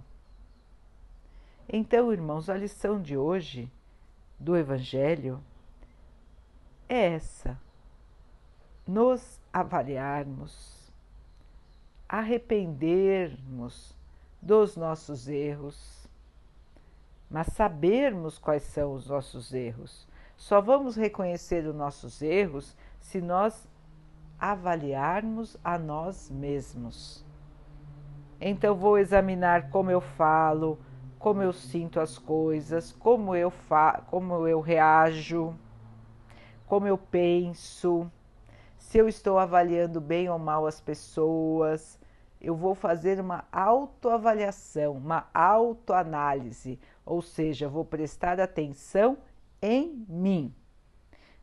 Então, 1.67 2.11
irmãos, 2.11 2.49
a 2.49 2.55
lição 2.55 3.01
de 3.01 3.17
hoje 3.17 3.71
do 4.39 4.55
Evangelho 4.57 5.41
é 6.87 7.13
essa: 7.13 7.57
nos 8.91 9.39
avaliarmos, 9.53 10.91
arrependermos 12.09 13.95
dos 14.41 14.75
nossos 14.75 15.29
erros, 15.29 16.09
mas 17.29 17.47
sabermos 17.47 18.37
quais 18.37 18.63
são 18.63 18.93
os 18.93 19.07
nossos 19.07 19.53
erros. 19.53 20.05
Só 20.35 20.59
vamos 20.59 20.97
reconhecer 20.97 21.65
os 21.65 21.73
nossos 21.73 22.21
erros 22.21 22.75
se 22.99 23.21
nós 23.21 23.65
avaliarmos 24.37 25.55
a 25.63 25.77
nós 25.77 26.29
mesmos. 26.29 27.23
Então 28.41 28.75
vou 28.75 28.97
examinar 28.97 29.69
como 29.69 29.89
eu 29.89 30.01
falo, 30.01 30.77
como 31.17 31.41
eu 31.41 31.53
sinto 31.53 31.97
as 31.97 32.17
coisas, 32.17 32.91
como 32.91 33.33
eu 33.35 33.51
fa 33.51 34.01
como 34.09 34.45
eu 34.49 34.59
reajo, 34.59 35.55
como 36.67 36.87
eu 36.87 36.97
penso, 36.97 38.11
se 38.91 38.97
eu 38.97 39.07
estou 39.07 39.39
avaliando 39.39 40.01
bem 40.01 40.29
ou 40.29 40.37
mal 40.37 40.67
as 40.67 40.81
pessoas. 40.81 41.97
Eu 42.41 42.53
vou 42.53 42.75
fazer 42.75 43.21
uma 43.21 43.45
autoavaliação, 43.49 44.97
uma 44.97 45.29
autoanálise, 45.33 46.77
ou 47.05 47.21
seja, 47.21 47.69
vou 47.69 47.85
prestar 47.85 48.37
atenção 48.37 49.17
em 49.61 50.05
mim. 50.09 50.53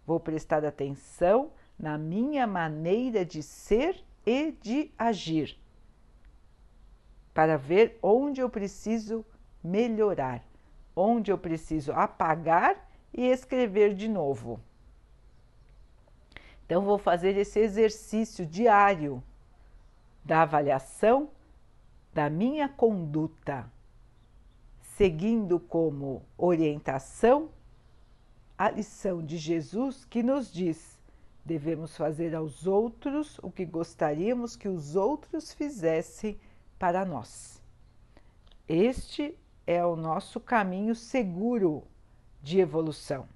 Vou 0.07 0.21
prestar 0.21 0.63
atenção 0.63 1.51
na 1.79 1.97
minha 1.97 2.47
maneira 2.47 3.25
de 3.25 3.43
ser 3.43 4.05
e 4.27 4.53
de 4.53 4.91
agir, 4.99 5.59
para 7.33 7.57
ver 7.57 7.99
onde 8.03 8.43
eu 8.43 8.51
preciso 8.51 9.25
melhorar, 9.65 10.45
onde 10.95 11.31
eu 11.31 11.39
preciso 11.39 11.93
apagar 11.93 12.91
e 13.11 13.25
escrever 13.25 13.95
de 13.95 14.07
novo. 14.07 14.61
Então, 16.69 16.85
vou 16.85 16.99
fazer 16.99 17.35
esse 17.39 17.59
exercício 17.59 18.45
diário 18.45 19.23
da 20.23 20.43
avaliação 20.43 21.31
da 22.13 22.29
minha 22.29 22.69
conduta, 22.69 23.65
seguindo 24.97 25.59
como 25.59 26.23
orientação 26.37 27.49
a 28.59 28.69
lição 28.69 29.25
de 29.25 29.39
Jesus 29.39 30.05
que 30.05 30.23
nos 30.23 30.53
diz 30.53 30.99
Devemos 31.49 31.97
fazer 31.97 32.35
aos 32.35 32.67
outros 32.67 33.39
o 33.43 33.51
que 33.51 33.65
gostaríamos 33.65 34.55
que 34.55 34.69
os 34.69 34.95
outros 34.95 35.51
fizessem 35.51 36.39
para 36.79 37.07
nós. 37.07 37.63
Este 38.69 39.35
é 39.67 39.83
o 39.83 39.97
nosso 39.97 40.41
caminho 40.41 40.95
seguro 40.95 41.85
de 42.43 42.61
evolução. 42.61 43.27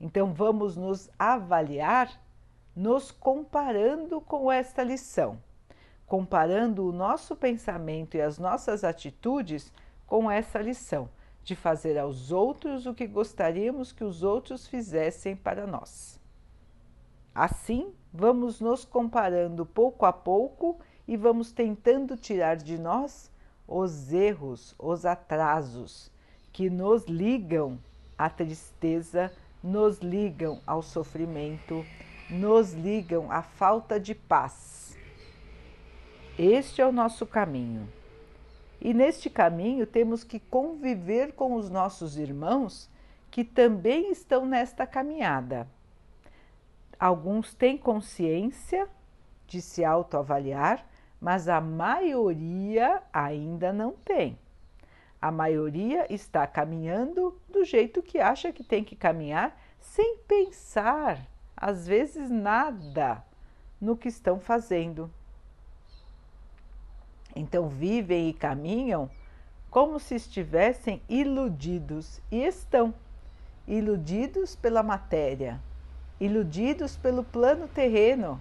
Então, 0.00 0.34
vamos 0.34 0.76
nos 0.76 1.08
avaliar 1.16 2.20
nos 2.74 3.10
comparando 3.10 4.20
com 4.20 4.50
esta 4.50 4.82
lição, 4.82 5.38
comparando 6.06 6.86
o 6.86 6.92
nosso 6.92 7.36
pensamento 7.36 8.16
e 8.16 8.20
as 8.20 8.38
nossas 8.38 8.84
atitudes 8.84 9.72
com 10.06 10.30
essa 10.30 10.58
lição 10.60 11.08
de 11.44 11.56
fazer 11.56 11.98
aos 11.98 12.30
outros 12.30 12.86
o 12.86 12.94
que 12.94 13.06
gostaríamos 13.06 13.92
que 13.92 14.04
os 14.04 14.22
outros 14.22 14.66
fizessem 14.66 15.34
para 15.34 15.66
nós. 15.66 16.20
Assim, 17.34 17.92
vamos 18.12 18.60
nos 18.60 18.84
comparando 18.84 19.64
pouco 19.64 20.04
a 20.04 20.12
pouco 20.12 20.78
e 21.08 21.16
vamos 21.16 21.50
tentando 21.50 22.16
tirar 22.16 22.56
de 22.56 22.78
nós 22.78 23.30
os 23.66 24.12
erros, 24.12 24.74
os 24.78 25.06
atrasos 25.06 26.10
que 26.52 26.68
nos 26.68 27.04
ligam 27.06 27.78
à 28.18 28.28
tristeza, 28.28 29.32
nos 29.62 29.98
ligam 29.98 30.60
ao 30.66 30.82
sofrimento, 30.82 31.84
nos 32.30 32.72
ligam 32.72 33.30
à 33.30 33.42
falta 33.42 33.98
de 33.98 34.14
paz. 34.14 34.96
Este 36.38 36.80
é 36.80 36.86
o 36.86 36.92
nosso 36.92 37.26
caminho. 37.26 37.88
E 38.80 38.92
neste 38.92 39.30
caminho 39.30 39.86
temos 39.86 40.24
que 40.24 40.40
conviver 40.40 41.32
com 41.34 41.54
os 41.54 41.70
nossos 41.70 42.16
irmãos 42.16 42.90
que 43.30 43.44
também 43.44 44.10
estão 44.10 44.44
nesta 44.44 44.86
caminhada. 44.86 45.68
Alguns 46.98 47.54
têm 47.54 47.78
consciência 47.78 48.88
de 49.46 49.60
se 49.62 49.84
autoavaliar, 49.84 50.86
mas 51.20 51.48
a 51.48 51.60
maioria 51.60 53.02
ainda 53.12 53.72
não 53.72 53.92
tem. 53.92 54.38
A 55.20 55.30
maioria 55.30 56.12
está 56.12 56.46
caminhando 56.46 57.40
do 57.48 57.64
jeito 57.64 58.02
que 58.02 58.18
acha 58.18 58.52
que 58.52 58.64
tem 58.64 58.82
que 58.82 58.96
caminhar, 58.96 59.56
sem 59.78 60.18
pensar, 60.26 61.24
às 61.62 61.86
vezes, 61.86 62.28
nada 62.28 63.24
no 63.80 63.96
que 63.96 64.08
estão 64.08 64.40
fazendo. 64.40 65.08
Então 67.36 67.68
vivem 67.68 68.28
e 68.28 68.32
caminham 68.32 69.08
como 69.70 70.00
se 70.00 70.16
estivessem 70.16 71.00
iludidos 71.08 72.20
e 72.32 72.42
estão 72.42 72.92
iludidos 73.66 74.56
pela 74.56 74.82
matéria, 74.82 75.60
iludidos 76.18 76.96
pelo 76.96 77.22
plano 77.22 77.68
terreno, 77.68 78.40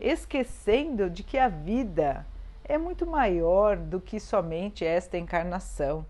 esquecendo 0.00 1.10
de 1.10 1.22
que 1.22 1.36
a 1.36 1.48
vida 1.48 2.26
é 2.64 2.78
muito 2.78 3.06
maior 3.06 3.76
do 3.76 4.00
que 4.00 4.18
somente 4.18 4.82
esta 4.82 5.18
encarnação, 5.18 6.06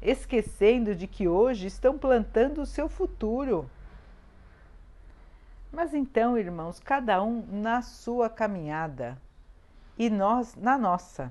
esquecendo 0.00 0.94
de 0.94 1.08
que 1.08 1.26
hoje 1.26 1.66
estão 1.66 1.98
plantando 1.98 2.62
o 2.62 2.66
seu 2.66 2.88
futuro. 2.88 3.68
Mas 5.76 5.92
então, 5.92 6.38
irmãos, 6.38 6.80
cada 6.80 7.22
um 7.22 7.44
na 7.52 7.82
sua 7.82 8.30
caminhada 8.30 9.20
e 9.98 10.08
nós 10.08 10.56
na 10.56 10.78
nossa. 10.78 11.30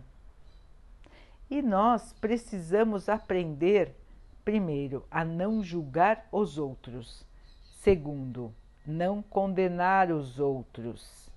E 1.49 1.63
nós 1.63 2.13
precisamos 2.13 3.09
aprender, 3.09 3.95
primeiro, 4.43 5.03
a 5.09 5.25
não 5.25 5.63
julgar 5.63 6.27
os 6.31 6.59
outros. 6.59 7.25
Segundo, 7.81 8.53
não 8.85 9.19
condenar 9.19 10.11
os 10.11 10.39
outros. 10.39 11.27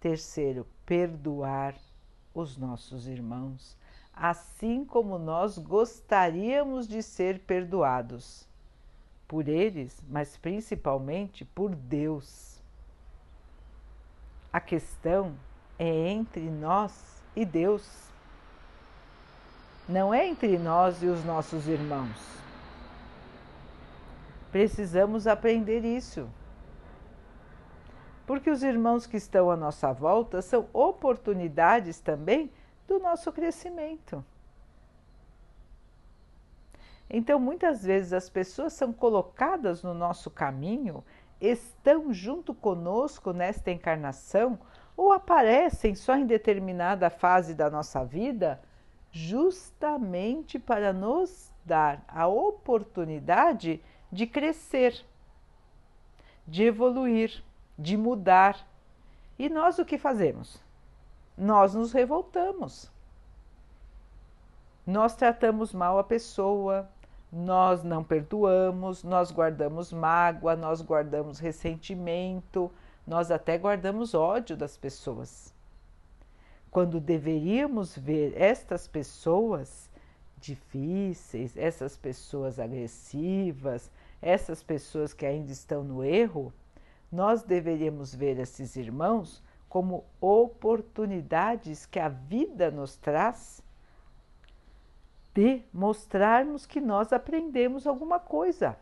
Terceiro, 0.00 0.66
perdoar 0.84 1.76
os 2.34 2.56
nossos 2.56 3.06
irmãos, 3.06 3.78
assim 4.12 4.84
como 4.84 5.16
nós 5.16 5.58
gostaríamos 5.58 6.88
de 6.88 7.04
ser 7.04 7.38
perdoados 7.38 8.45
por 9.26 9.48
eles, 9.48 10.02
mas 10.08 10.36
principalmente 10.36 11.44
por 11.44 11.74
Deus. 11.74 12.62
A 14.52 14.60
questão 14.60 15.34
é 15.78 16.08
entre 16.08 16.48
nós 16.48 17.22
e 17.34 17.44
Deus. 17.44 18.08
Não 19.88 20.12
é 20.12 20.26
entre 20.26 20.58
nós 20.58 21.02
e 21.02 21.06
os 21.06 21.24
nossos 21.24 21.68
irmãos. 21.68 22.16
Precisamos 24.50 25.26
aprender 25.26 25.84
isso 25.84 26.28
porque 28.26 28.50
os 28.50 28.62
irmãos 28.62 29.06
que 29.06 29.16
estão 29.16 29.50
à 29.50 29.56
nossa 29.56 29.92
volta 29.92 30.42
são 30.42 30.66
oportunidades 30.72 32.00
também 32.00 32.50
do 32.88 32.98
nosso 32.98 33.30
crescimento. 33.30 34.24
Então, 37.08 37.38
muitas 37.38 37.84
vezes 37.84 38.12
as 38.12 38.28
pessoas 38.28 38.72
são 38.72 38.92
colocadas 38.92 39.82
no 39.82 39.94
nosso 39.94 40.30
caminho, 40.30 41.04
estão 41.40 42.12
junto 42.12 42.54
conosco 42.54 43.32
nesta 43.32 43.70
encarnação 43.70 44.58
ou 44.96 45.12
aparecem 45.12 45.94
só 45.94 46.16
em 46.16 46.26
determinada 46.26 47.10
fase 47.10 47.54
da 47.54 47.70
nossa 47.70 48.04
vida, 48.04 48.60
justamente 49.12 50.58
para 50.58 50.92
nos 50.92 51.52
dar 51.64 52.02
a 52.08 52.26
oportunidade 52.26 53.82
de 54.10 54.26
crescer, 54.26 55.04
de 56.46 56.64
evoluir 56.64 57.44
de 57.78 57.96
mudar. 57.96 58.66
E 59.38 59.48
nós 59.48 59.78
o 59.78 59.84
que 59.84 59.98
fazemos? 59.98 60.62
Nós 61.36 61.74
nos 61.74 61.92
revoltamos. 61.92 62.90
nós 64.86 65.16
tratamos 65.16 65.74
mal 65.74 65.98
a 65.98 66.04
pessoa, 66.04 66.88
nós 67.36 67.84
não 67.84 68.02
perdoamos, 68.02 69.04
nós 69.04 69.30
guardamos 69.30 69.92
mágoa, 69.92 70.56
nós 70.56 70.80
guardamos 70.80 71.38
ressentimento, 71.38 72.72
nós 73.06 73.30
até 73.30 73.58
guardamos 73.58 74.14
ódio 74.14 74.56
das 74.56 74.78
pessoas. 74.78 75.54
Quando 76.70 76.98
deveríamos 76.98 77.94
ver 77.94 78.32
estas 78.40 78.88
pessoas 78.88 79.90
difíceis, 80.38 81.54
essas 81.58 81.94
pessoas 81.94 82.58
agressivas, 82.58 83.90
essas 84.22 84.62
pessoas 84.62 85.12
que 85.12 85.26
ainda 85.26 85.52
estão 85.52 85.84
no 85.84 86.02
erro, 86.02 86.50
nós 87.12 87.42
deveríamos 87.42 88.14
ver 88.14 88.38
esses 88.38 88.76
irmãos 88.76 89.42
como 89.68 90.04
oportunidades 90.18 91.84
que 91.84 91.98
a 91.98 92.08
vida 92.08 92.70
nos 92.70 92.96
traz 92.96 93.62
de 95.36 95.62
mostrarmos 95.70 96.64
que 96.64 96.80
nós 96.80 97.12
aprendemos 97.12 97.86
alguma 97.86 98.18
coisa. 98.18 98.74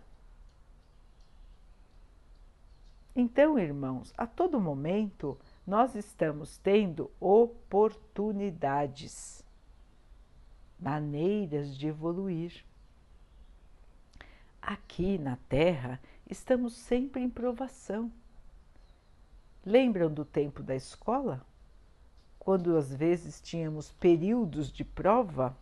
Então, 3.17 3.59
irmãos, 3.59 4.15
a 4.17 4.25
todo 4.25 4.61
momento 4.61 5.37
nós 5.67 5.97
estamos 5.97 6.57
tendo 6.59 7.11
oportunidades, 7.19 9.45
maneiras 10.79 11.77
de 11.77 11.89
evoluir. 11.89 12.65
Aqui 14.63 15.19
na 15.19 15.37
Terra 15.49 16.01
estamos 16.31 16.75
sempre 16.75 17.21
em 17.21 17.29
provação. 17.29 18.13
Lembram 19.67 20.15
do 20.15 20.25
tempo 20.25 20.63
da 20.63 20.77
escola? 20.77 21.45
Quando 22.39 22.77
às 22.77 22.95
vezes 22.95 23.41
tínhamos 23.41 23.91
períodos 23.91 24.71
de 24.71 24.85
prova, 24.85 25.59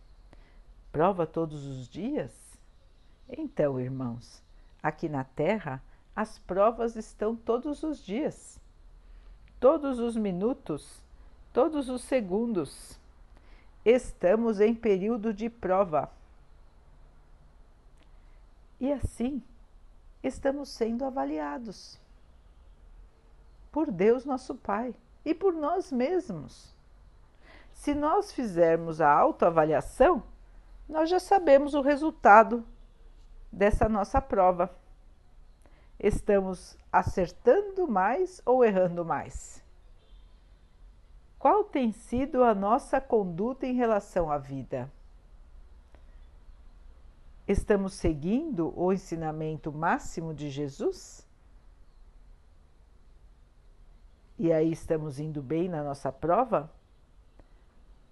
prova 0.93 1.25
todos 1.25 1.65
os 1.65 1.89
dias? 1.89 2.31
Então, 3.27 3.79
irmãos, 3.79 4.43
aqui 4.81 5.09
na 5.09 5.23
Terra 5.23 5.81
as 6.15 6.37
provas 6.37 6.95
estão 6.95 7.35
todos 7.35 7.81
os 7.81 8.05
dias, 8.05 8.59
todos 9.59 9.97
os 9.97 10.15
minutos, 10.15 11.03
todos 11.51 11.89
os 11.89 12.03
segundos. 12.03 12.99
Estamos 13.83 14.59
em 14.59 14.75
período 14.75 15.33
de 15.33 15.49
prova. 15.49 16.11
E 18.79 18.93
assim, 18.93 19.41
estamos 20.21 20.69
sendo 20.69 21.03
avaliados 21.03 21.99
por 23.71 23.89
Deus 23.89 24.25
nosso 24.25 24.53
Pai 24.53 24.93
e 25.25 25.33
por 25.33 25.53
nós 25.53 25.91
mesmos. 25.91 26.71
Se 27.73 27.95
nós 27.95 28.31
fizermos 28.31 29.01
a 29.01 29.11
autoavaliação, 29.11 30.23
nós 30.93 31.09
já 31.09 31.19
sabemos 31.19 31.73
o 31.73 31.81
resultado 31.81 32.63
dessa 33.51 33.89
nossa 33.89 34.21
prova 34.21 34.69
estamos 35.99 36.77
acertando 36.91 37.87
mais 37.87 38.39
ou 38.45 38.63
errando 38.63 39.03
mais? 39.03 39.63
Qual 41.39 41.63
tem 41.63 41.91
sido 41.91 42.43
a 42.43 42.53
nossa 42.53 43.01
conduta 43.01 43.65
em 43.65 43.73
relação 43.73 44.31
à 44.31 44.37
vida? 44.37 44.87
Estamos 47.47 47.93
seguindo 47.95 48.71
o 48.79 48.93
ensinamento 48.93 49.71
máximo 49.71 50.31
de 50.31 50.51
Jesus? 50.51 51.27
E 54.37 54.53
aí 54.53 54.71
estamos 54.71 55.19
indo 55.19 55.41
bem 55.41 55.67
na 55.67 55.83
nossa 55.83 56.11
prova? 56.11 56.69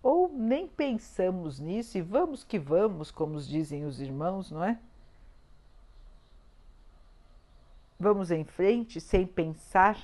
Ou 0.04 0.28
nem 0.30 0.68
pensamos 0.68 1.60
nisso 1.60 1.98
e 1.98 2.02
vamos 2.02 2.44
que 2.44 2.58
vamos, 2.58 3.12
como 3.12 3.40
dizem 3.40 3.86
os 3.86 4.02
irmãos, 4.02 4.50
não 4.50 4.64
é? 4.64 4.80
Vamos 8.00 8.32
em 8.32 8.44
frente 8.44 9.00
sem 9.00 9.28
pensar, 9.28 9.96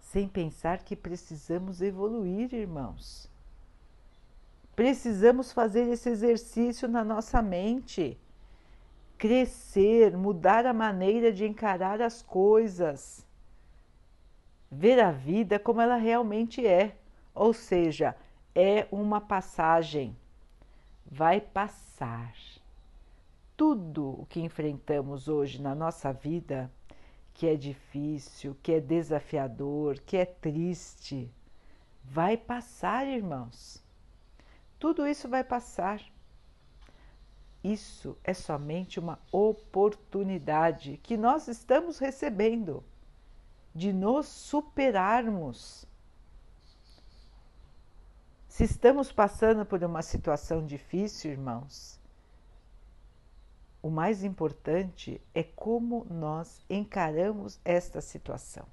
sem 0.00 0.26
pensar 0.26 0.78
que 0.78 0.96
precisamos 0.96 1.82
evoluir, 1.82 2.54
irmãos. 2.54 3.30
Precisamos 4.74 5.52
fazer 5.52 5.86
esse 5.88 6.08
exercício 6.08 6.88
na 6.88 7.04
nossa 7.04 7.42
mente, 7.42 8.18
crescer, 9.18 10.16
mudar 10.16 10.64
a 10.64 10.72
maneira 10.72 11.30
de 11.30 11.46
encarar 11.46 12.00
as 12.00 12.22
coisas, 12.22 13.26
ver 14.70 14.98
a 14.98 15.10
vida 15.10 15.58
como 15.58 15.82
ela 15.82 15.96
realmente 15.96 16.66
é, 16.66 16.96
ou 17.36 17.52
seja, 17.52 18.16
é 18.54 18.88
uma 18.90 19.20
passagem, 19.20 20.16
vai 21.04 21.40
passar 21.40 22.34
tudo 23.56 24.20
o 24.20 24.26
que 24.26 24.40
enfrentamos 24.40 25.28
hoje 25.28 25.60
na 25.60 25.74
nossa 25.74 26.12
vida, 26.12 26.70
que 27.32 27.46
é 27.46 27.54
difícil, 27.54 28.56
que 28.62 28.72
é 28.72 28.80
desafiador, 28.80 30.00
que 30.00 30.16
é 30.16 30.24
triste, 30.24 31.30
vai 32.02 32.36
passar, 32.36 33.06
irmãos. 33.06 33.82
Tudo 34.78 35.06
isso 35.06 35.28
vai 35.28 35.44
passar. 35.44 36.00
Isso 37.62 38.16
é 38.22 38.32
somente 38.32 39.00
uma 39.00 39.18
oportunidade 39.32 40.98
que 41.02 41.16
nós 41.16 41.48
estamos 41.48 41.98
recebendo 41.98 42.82
de 43.74 43.92
nos 43.92 44.26
superarmos. 44.26 45.86
Se 48.56 48.64
estamos 48.64 49.12
passando 49.12 49.66
por 49.66 49.84
uma 49.84 50.00
situação 50.00 50.64
difícil, 50.64 51.30
irmãos, 51.30 52.00
o 53.82 53.90
mais 53.90 54.24
importante 54.24 55.20
é 55.34 55.42
como 55.42 56.06
nós 56.08 56.64
encaramos 56.70 57.60
esta 57.62 58.00
situação. 58.00 58.64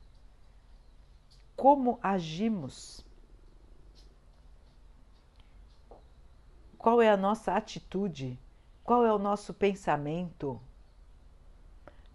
Como 1.53 1.99
agimos? 2.01 3.05
Qual 6.77 7.01
é 7.01 7.09
a 7.09 7.17
nossa 7.17 7.53
atitude? 7.53 8.39
Qual 8.85 9.05
é 9.05 9.13
o 9.13 9.19
nosso 9.19 9.53
pensamento? 9.53 10.61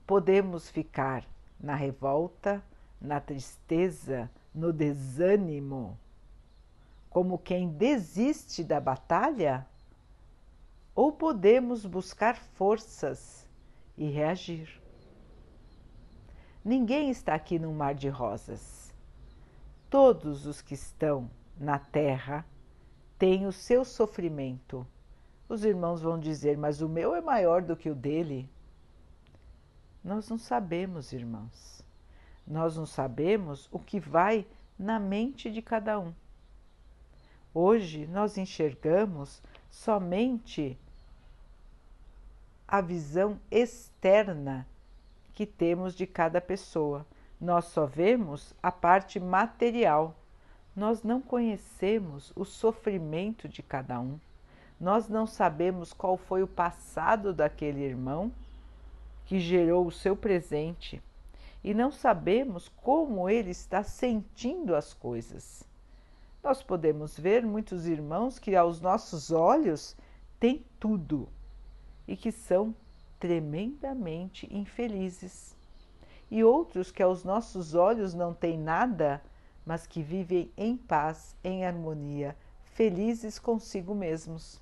Podemos 0.07 0.70
ficar 0.70 1.22
na 1.61 1.74
revolta, 1.74 2.64
na 2.98 3.20
tristeza, 3.20 4.31
no 4.54 4.72
desânimo, 4.72 5.98
como 7.11 7.38
quem 7.38 7.68
desiste 7.68 8.62
da 8.62 8.81
batalha? 8.81 9.66
ou 10.99 11.12
podemos 11.12 11.87
buscar 11.87 12.35
forças 12.35 13.47
e 13.97 14.11
reagir. 14.11 14.83
Ninguém 16.64 17.09
está 17.09 17.37
aqui 17.37 17.57
num 17.57 17.73
mar 17.73 17.94
de 17.94 18.09
rosas. 18.09 18.92
Todos 19.88 20.44
os 20.44 20.61
que 20.61 20.75
estão 20.75 21.31
na 21.57 21.79
terra 21.79 22.44
têm 23.16 23.47
o 23.47 23.53
seu 23.53 23.85
sofrimento. 23.85 24.85
Os 25.49 25.64
irmãos 25.64 26.03
vão 26.03 26.18
dizer, 26.18 26.59
mas 26.59 26.81
o 26.81 26.88
meu 26.88 27.14
é 27.14 27.21
maior 27.21 27.62
do 27.62 27.77
que 27.77 27.88
o 27.88 27.94
dele. 27.94 28.51
Nós 30.03 30.29
não 30.29 30.37
sabemos, 30.37 31.12
irmãos. 31.12 31.81
Nós 32.44 32.77
não 32.77 32.87
sabemos 32.87 33.68
o 33.71 33.79
que 33.79 34.01
vai 34.01 34.44
na 34.77 34.99
mente 34.99 35.49
de 35.49 35.62
cada 35.62 35.97
um. 36.01 36.12
Hoje 37.61 38.07
nós 38.07 38.38
enxergamos 38.38 39.42
somente 39.68 40.79
a 42.68 42.81
visão 42.81 43.37
externa 43.51 44.64
que 45.35 45.44
temos 45.44 45.97
de 45.97 46.07
cada 46.07 46.40
pessoa. 46.40 47.05
Nós 47.40 47.64
só 47.64 47.85
vemos 47.85 48.55
a 48.62 48.71
parte 48.71 49.18
material. 49.18 50.14
Nós 50.77 51.03
não 51.03 51.21
conhecemos 51.21 52.33
o 52.37 52.44
sofrimento 52.44 53.49
de 53.49 53.61
cada 53.61 53.99
um. 53.99 54.21
Nós 54.79 55.09
não 55.09 55.27
sabemos 55.27 55.92
qual 55.92 56.16
foi 56.16 56.44
o 56.44 56.47
passado 56.47 57.35
daquele 57.35 57.81
irmão 57.81 58.31
que 59.27 59.40
gerou 59.40 59.85
o 59.85 59.90
seu 59.90 60.14
presente 60.16 61.03
e 61.64 61.75
não 61.75 61.90
sabemos 61.90 62.68
como 62.68 63.29
ele 63.29 63.51
está 63.51 63.83
sentindo 63.83 64.77
as 64.77 64.94
coisas. 64.94 65.66
Nós 66.48 66.62
podemos 66.62 67.18
ver 67.18 67.44
muitos 67.44 67.87
irmãos 67.87 68.38
que, 68.38 68.56
aos 68.56 68.80
nossos 68.80 69.30
olhos, 69.30 69.94
têm 70.40 70.64
tudo, 70.80 71.28
e 72.06 72.16
que 72.16 72.32
são 72.32 72.74
tremendamente 73.20 74.48
infelizes. 74.50 75.54
E 76.30 76.42
outros 76.42 76.90
que 76.90 77.02
aos 77.02 77.22
nossos 77.22 77.74
olhos 77.74 78.14
não 78.14 78.32
têm 78.32 78.56
nada, 78.58 79.20
mas 79.66 79.87
que 79.87 80.00
vivem 80.00 80.50
em 80.56 80.74
paz, 80.74 81.37
em 81.44 81.66
harmonia, 81.66 82.34
felizes 82.64 83.38
consigo 83.38 83.94
mesmos. 83.94 84.58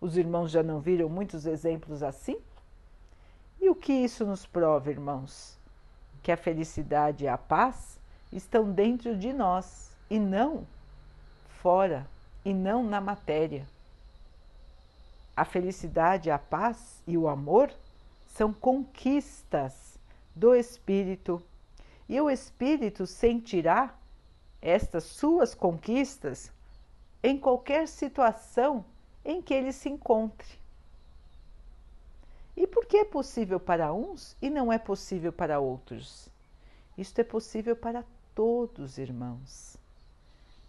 Os 0.00 0.16
irmãos 0.16 0.52
já 0.52 0.62
não 0.62 0.78
viram 0.78 1.08
muitos 1.08 1.46
exemplos 1.46 2.04
assim? 2.04 2.38
E 3.60 3.68
o 3.68 3.74
que 3.74 3.92
isso 3.92 4.24
nos 4.24 4.46
prova, 4.46 4.88
irmãos? 4.88 5.58
Que 6.22 6.30
a 6.30 6.36
felicidade 6.36 7.24
e 7.24 7.28
a 7.28 7.36
paz 7.36 7.98
estão 8.30 8.70
dentro 8.70 9.16
de 9.16 9.32
nós 9.32 9.96
e 10.08 10.20
não 10.20 10.64
fora, 11.64 12.06
e 12.44 12.52
não 12.52 12.84
na 12.84 13.00
matéria. 13.00 13.66
a 15.34 15.46
felicidade, 15.46 16.30
a 16.30 16.38
paz 16.38 17.02
e 17.06 17.16
o 17.16 17.26
amor 17.26 17.72
são 18.26 18.52
conquistas 18.52 19.98
do 20.34 20.54
espírito. 20.54 21.42
E 22.06 22.20
o 22.20 22.28
espírito 22.28 23.06
sentirá 23.06 23.94
estas 24.60 25.04
suas 25.04 25.54
conquistas 25.54 26.52
em 27.22 27.38
qualquer 27.38 27.88
situação 27.88 28.84
em 29.24 29.40
que 29.40 29.54
ele 29.54 29.72
se 29.72 29.88
encontre. 29.88 30.58
E 32.54 32.66
por 32.66 32.84
que 32.84 32.98
é 32.98 33.04
possível 33.06 33.58
para 33.58 33.90
uns 33.90 34.36
e 34.42 34.50
não 34.50 34.70
é 34.70 34.76
possível 34.76 35.32
para 35.32 35.58
outros? 35.58 36.28
Isto 36.98 37.20
é 37.20 37.24
possível 37.24 37.74
para 37.74 38.04
todos, 38.34 38.98
irmãos, 38.98 39.78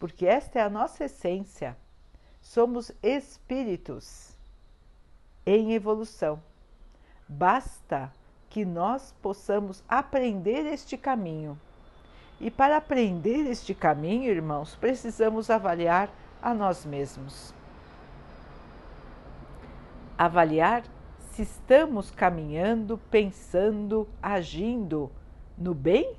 porque 0.06 0.28
esta 0.28 0.60
é 0.60 0.62
a 0.62 0.70
nossa 0.70 1.06
essência. 1.06 1.76
Somos 2.40 2.92
espíritos 3.02 4.38
em 5.44 5.74
evolução. 5.74 6.40
Basta 7.28 8.14
que 8.48 8.64
nós 8.64 9.16
possamos 9.20 9.84
aprender 9.90 10.64
este 10.68 10.96
caminho. 10.96 11.60
E 12.40 12.52
para 12.52 12.78
aprender 12.78 13.50
este 13.50 13.74
caminho, 13.74 14.30
irmãos, 14.30 14.76
precisamos 14.76 15.50
avaliar 15.50 16.12
a 16.40 16.54
nós 16.54 16.86
mesmos. 16.86 17.52
Avaliar 20.16 20.84
se 21.32 21.42
estamos 21.42 22.12
caminhando, 22.12 23.00
pensando, 23.10 24.08
agindo 24.22 25.12
no 25.58 25.74
bem 25.74 26.16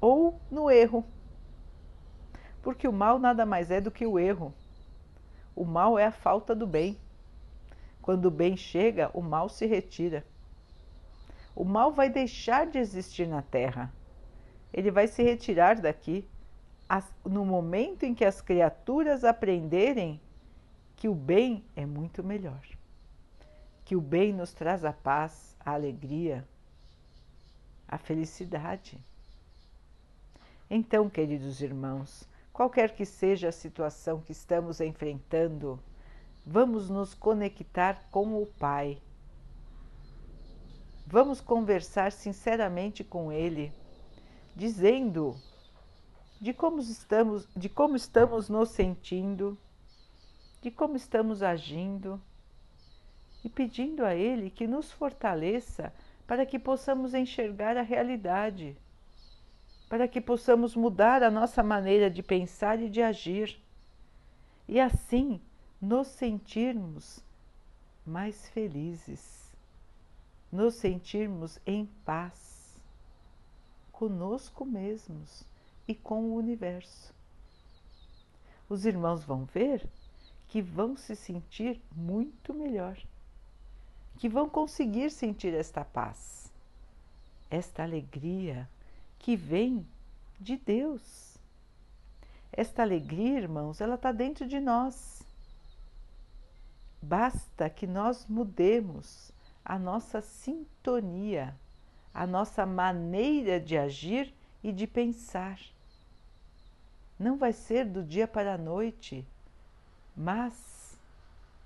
ou 0.00 0.40
no 0.48 0.70
erro. 0.70 1.04
Porque 2.66 2.88
o 2.88 2.92
mal 2.92 3.20
nada 3.20 3.46
mais 3.46 3.70
é 3.70 3.80
do 3.80 3.92
que 3.92 4.04
o 4.04 4.18
erro. 4.18 4.52
O 5.54 5.64
mal 5.64 5.96
é 5.96 6.06
a 6.06 6.10
falta 6.10 6.52
do 6.52 6.66
bem. 6.66 6.98
Quando 8.02 8.24
o 8.24 8.30
bem 8.30 8.56
chega, 8.56 9.08
o 9.14 9.22
mal 9.22 9.48
se 9.48 9.66
retira. 9.66 10.26
O 11.54 11.64
mal 11.64 11.92
vai 11.92 12.10
deixar 12.10 12.66
de 12.66 12.78
existir 12.78 13.28
na 13.28 13.40
Terra. 13.40 13.92
Ele 14.74 14.90
vai 14.90 15.06
se 15.06 15.22
retirar 15.22 15.76
daqui 15.76 16.26
no 17.24 17.44
momento 17.44 18.02
em 18.02 18.12
que 18.12 18.24
as 18.24 18.40
criaturas 18.40 19.22
aprenderem 19.22 20.20
que 20.96 21.08
o 21.08 21.14
bem 21.14 21.64
é 21.76 21.86
muito 21.86 22.24
melhor 22.24 22.60
que 23.86 23.94
o 23.94 24.00
bem 24.00 24.32
nos 24.32 24.52
traz 24.52 24.84
a 24.84 24.92
paz, 24.92 25.56
a 25.60 25.70
alegria, 25.70 26.44
a 27.86 27.96
felicidade. 27.96 28.98
Então, 30.68 31.08
queridos 31.08 31.60
irmãos, 31.60 32.28
qualquer 32.56 32.96
que 32.96 33.04
seja 33.04 33.50
a 33.50 33.52
situação 33.52 34.18
que 34.18 34.32
estamos 34.32 34.80
enfrentando, 34.80 35.78
vamos 36.42 36.88
nos 36.88 37.12
conectar 37.12 38.08
com 38.10 38.40
o 38.42 38.46
Pai. 38.46 38.98
Vamos 41.06 41.38
conversar 41.38 42.10
sinceramente 42.10 43.04
com 43.04 43.30
Ele, 43.30 43.70
dizendo 44.54 45.36
de 46.40 46.54
como 46.54 46.80
estamos, 46.80 47.46
de 47.54 47.68
como 47.68 47.94
estamos 47.94 48.48
nos 48.48 48.70
sentindo, 48.70 49.58
de 50.62 50.70
como 50.70 50.96
estamos 50.96 51.42
agindo 51.42 52.18
e 53.44 53.50
pedindo 53.50 54.02
a 54.02 54.14
Ele 54.14 54.48
que 54.48 54.66
nos 54.66 54.90
fortaleça 54.90 55.92
para 56.26 56.46
que 56.46 56.58
possamos 56.58 57.12
enxergar 57.12 57.76
a 57.76 57.82
realidade, 57.82 58.78
para 59.88 60.08
que 60.08 60.20
possamos 60.20 60.74
mudar 60.74 61.22
a 61.22 61.30
nossa 61.30 61.62
maneira 61.62 62.10
de 62.10 62.22
pensar 62.22 62.80
e 62.80 62.88
de 62.88 63.02
agir, 63.02 63.60
e 64.68 64.80
assim 64.80 65.40
nos 65.80 66.08
sentirmos 66.08 67.20
mais 68.04 68.48
felizes, 68.48 69.52
nos 70.50 70.76
sentirmos 70.76 71.58
em 71.66 71.86
paz 72.04 72.80
conosco 73.92 74.64
mesmos 74.64 75.44
e 75.86 75.94
com 75.94 76.24
o 76.24 76.34
universo. 76.34 77.14
Os 78.68 78.84
irmãos 78.84 79.24
vão 79.24 79.44
ver 79.44 79.88
que 80.48 80.60
vão 80.60 80.96
se 80.96 81.14
sentir 81.14 81.80
muito 81.94 82.52
melhor 82.52 82.96
que 84.16 84.28
vão 84.28 84.48
conseguir 84.48 85.10
sentir 85.10 85.54
esta 85.54 85.84
paz, 85.84 86.52
esta 87.50 87.82
alegria 87.82 88.68
que 89.26 89.34
vem 89.34 89.84
de 90.38 90.56
Deus. 90.56 91.36
Esta 92.52 92.82
alegria, 92.82 93.40
irmãos, 93.40 93.80
ela 93.80 93.96
está 93.96 94.12
dentro 94.12 94.46
de 94.46 94.60
nós. 94.60 95.26
Basta 97.02 97.68
que 97.68 97.88
nós 97.88 98.24
mudemos 98.28 99.32
a 99.64 99.80
nossa 99.80 100.20
sintonia, 100.20 101.56
a 102.14 102.24
nossa 102.24 102.64
maneira 102.64 103.58
de 103.58 103.76
agir 103.76 104.32
e 104.62 104.70
de 104.70 104.86
pensar. 104.86 105.58
Não 107.18 107.36
vai 107.36 107.52
ser 107.52 107.84
do 107.84 108.04
dia 108.04 108.28
para 108.28 108.54
a 108.54 108.58
noite, 108.58 109.26
mas 110.16 110.96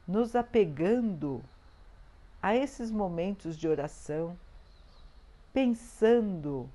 nos 0.08 0.34
apegando 0.34 1.44
a 2.40 2.56
esses 2.56 2.90
momentos 2.90 3.54
de 3.54 3.68
oração, 3.68 4.34
pensando 5.52 6.66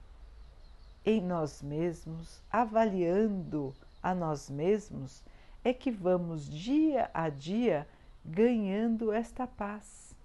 em 1.06 1.22
nós 1.22 1.62
mesmos, 1.62 2.42
avaliando 2.52 3.74
a 4.02 4.16
nós 4.16 4.50
mesmos, 4.50 5.24
é 5.64 5.74
que 5.74 5.92
vamos 5.92 6.50
dia 6.50 7.10
a 7.14 7.30
dia 7.30 7.88
ganhando 8.24 9.12
esta 9.12 9.46
paz, 9.46 10.16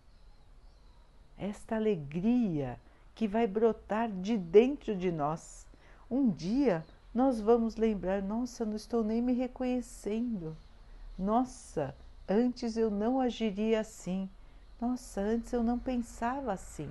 esta 1.37 1.77
alegria 1.77 2.81
que 3.15 3.29
vai 3.29 3.47
brotar 3.47 4.11
de 4.11 4.37
dentro 4.39 4.97
de 4.97 5.13
nós. 5.13 5.67
Um 6.11 6.31
dia 6.31 6.85
nós 7.15 7.41
vamos 7.41 7.77
lembrar: 7.77 8.23
nossa, 8.23 8.65
não 8.65 8.77
estou 8.77 9.05
nem 9.05 9.21
me 9.21 9.33
reconhecendo. 9.33 10.57
Nossa, 11.19 11.95
antes 12.27 12.77
eu 12.77 12.91
não 12.91 13.21
agiria 13.21 13.81
assim. 13.81 14.29
Nossa, 14.81 15.21
antes 15.21 15.53
eu 15.53 15.63
não 15.63 15.79
pensava 15.79 16.53
assim. 16.53 16.91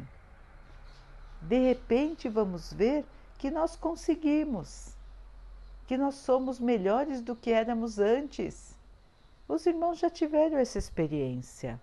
De 1.42 1.58
repente 1.58 2.30
vamos 2.30 2.72
ver 2.72 3.06
que 3.40 3.50
nós 3.50 3.76
conseguimos, 3.76 4.96
que 5.88 5.98
nós 5.98 6.14
somos 6.14 6.60
melhores 6.60 7.22
do 7.22 7.36
que 7.36 7.52
éramos 7.52 7.98
antes. 7.98 8.78
Os 9.48 9.66
irmãos 9.66 9.98
já 9.98 10.12
tiveram 10.12 10.60
essa 10.60 10.78
experiência 10.78 11.82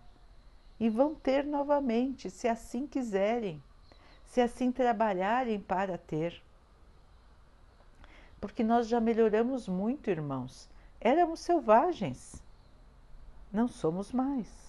e 0.78 0.88
vão 0.88 1.16
ter 1.16 1.44
novamente, 1.44 2.30
se 2.30 2.46
assim 2.46 2.86
quiserem, 2.86 3.60
se 4.24 4.40
assim 4.40 4.70
trabalharem 4.70 5.58
para 5.58 5.98
ter. 5.98 6.40
Porque 8.40 8.62
nós 8.62 8.86
já 8.86 9.00
melhoramos 9.00 9.66
muito, 9.66 10.10
irmãos. 10.10 10.68
Éramos 11.00 11.40
selvagens, 11.40 12.40
não 13.52 13.66
somos 13.66 14.12
mais 14.12 14.66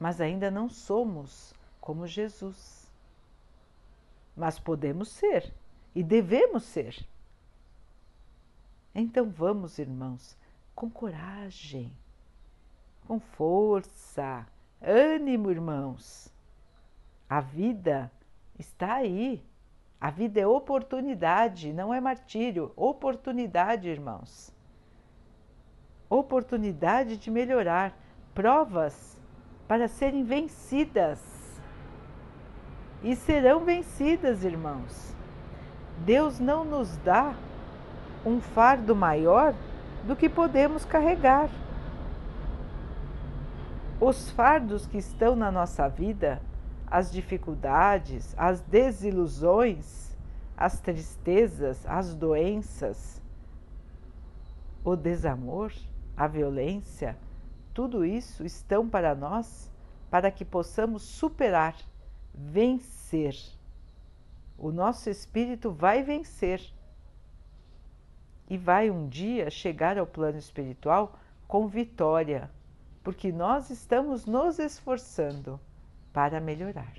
mas 0.00 0.18
ainda 0.18 0.50
não 0.50 0.70
somos 0.70 1.52
como 1.78 2.06
Jesus. 2.06 2.79
Mas 4.40 4.58
podemos 4.58 5.10
ser 5.10 5.52
e 5.94 6.02
devemos 6.02 6.62
ser. 6.62 7.06
Então 8.94 9.28
vamos, 9.28 9.78
irmãos, 9.78 10.34
com 10.74 10.88
coragem, 10.88 11.92
com 13.06 13.20
força, 13.20 14.46
ânimo, 14.80 15.50
irmãos. 15.50 16.32
A 17.28 17.42
vida 17.42 18.10
está 18.58 18.94
aí. 18.94 19.44
A 20.00 20.10
vida 20.10 20.40
é 20.40 20.46
oportunidade, 20.46 21.70
não 21.74 21.92
é 21.92 22.00
martírio. 22.00 22.72
Oportunidade, 22.74 23.90
irmãos. 23.90 24.50
Oportunidade 26.08 27.18
de 27.18 27.30
melhorar. 27.30 27.94
Provas 28.32 29.20
para 29.68 29.86
serem 29.86 30.24
vencidas. 30.24 31.39
E 33.02 33.16
serão 33.16 33.64
vencidas, 33.64 34.44
irmãos. 34.44 35.14
Deus 36.04 36.38
não 36.38 36.64
nos 36.64 36.96
dá 36.98 37.34
um 38.24 38.40
fardo 38.40 38.94
maior 38.94 39.54
do 40.06 40.14
que 40.14 40.28
podemos 40.28 40.84
carregar. 40.84 41.48
Os 44.00 44.30
fardos 44.30 44.86
que 44.86 44.98
estão 44.98 45.36
na 45.36 45.50
nossa 45.50 45.88
vida, 45.88 46.40
as 46.86 47.10
dificuldades, 47.10 48.34
as 48.36 48.60
desilusões, 48.60 50.16
as 50.56 50.80
tristezas, 50.80 51.86
as 51.86 52.14
doenças, 52.14 53.22
o 54.84 54.96
desamor, 54.96 55.72
a 56.16 56.26
violência, 56.26 57.16
tudo 57.72 58.04
isso 58.04 58.44
estão 58.44 58.88
para 58.88 59.14
nós 59.14 59.70
para 60.10 60.30
que 60.30 60.44
possamos 60.44 61.02
superar, 61.02 61.74
vencer. 62.34 63.36
O 64.56 64.70
nosso 64.70 65.08
espírito 65.08 65.70
vai 65.70 66.02
vencer 66.02 66.60
e 68.48 68.58
vai 68.58 68.90
um 68.90 69.08
dia 69.08 69.50
chegar 69.50 69.96
ao 69.96 70.06
plano 70.06 70.38
espiritual 70.38 71.18
com 71.46 71.66
vitória, 71.68 72.50
porque 73.02 73.32
nós 73.32 73.70
estamos 73.70 74.26
nos 74.26 74.58
esforçando 74.58 75.58
para 76.12 76.40
melhorar. 76.40 76.94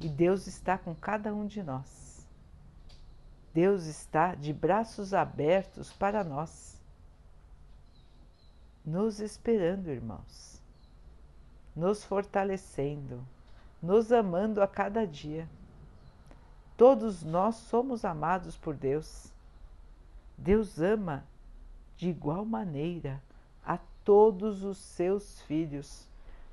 E 0.00 0.08
Deus 0.08 0.46
está 0.46 0.76
com 0.76 0.94
cada 0.94 1.32
um 1.32 1.46
de 1.46 1.62
nós. 1.62 2.26
Deus 3.54 3.86
está 3.86 4.34
de 4.34 4.52
braços 4.52 5.14
abertos 5.14 5.92
para 5.92 6.24
nós, 6.24 6.82
nos 8.84 9.20
esperando, 9.20 9.88
irmãos, 9.88 10.60
nos 11.74 12.04
fortalecendo, 12.04 13.24
nos 13.84 14.10
amando 14.10 14.62
a 14.62 14.66
cada 14.66 15.06
dia. 15.06 15.48
Todos 16.76 17.22
nós 17.22 17.54
somos 17.56 18.04
amados 18.04 18.56
por 18.56 18.74
Deus. 18.74 19.30
Deus 20.36 20.80
ama 20.80 21.24
de 21.96 22.08
igual 22.08 22.44
maneira 22.44 23.22
a 23.64 23.78
todos 24.02 24.64
os 24.64 24.78
seus 24.78 25.40
filhos, 25.42 26.08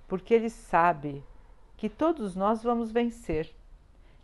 porque 0.07 0.33
Ele 0.33 0.49
sabe 0.49 1.23
que 1.77 1.89
todos 1.89 2.35
nós 2.35 2.61
vamos 2.61 2.91
vencer. 2.91 3.55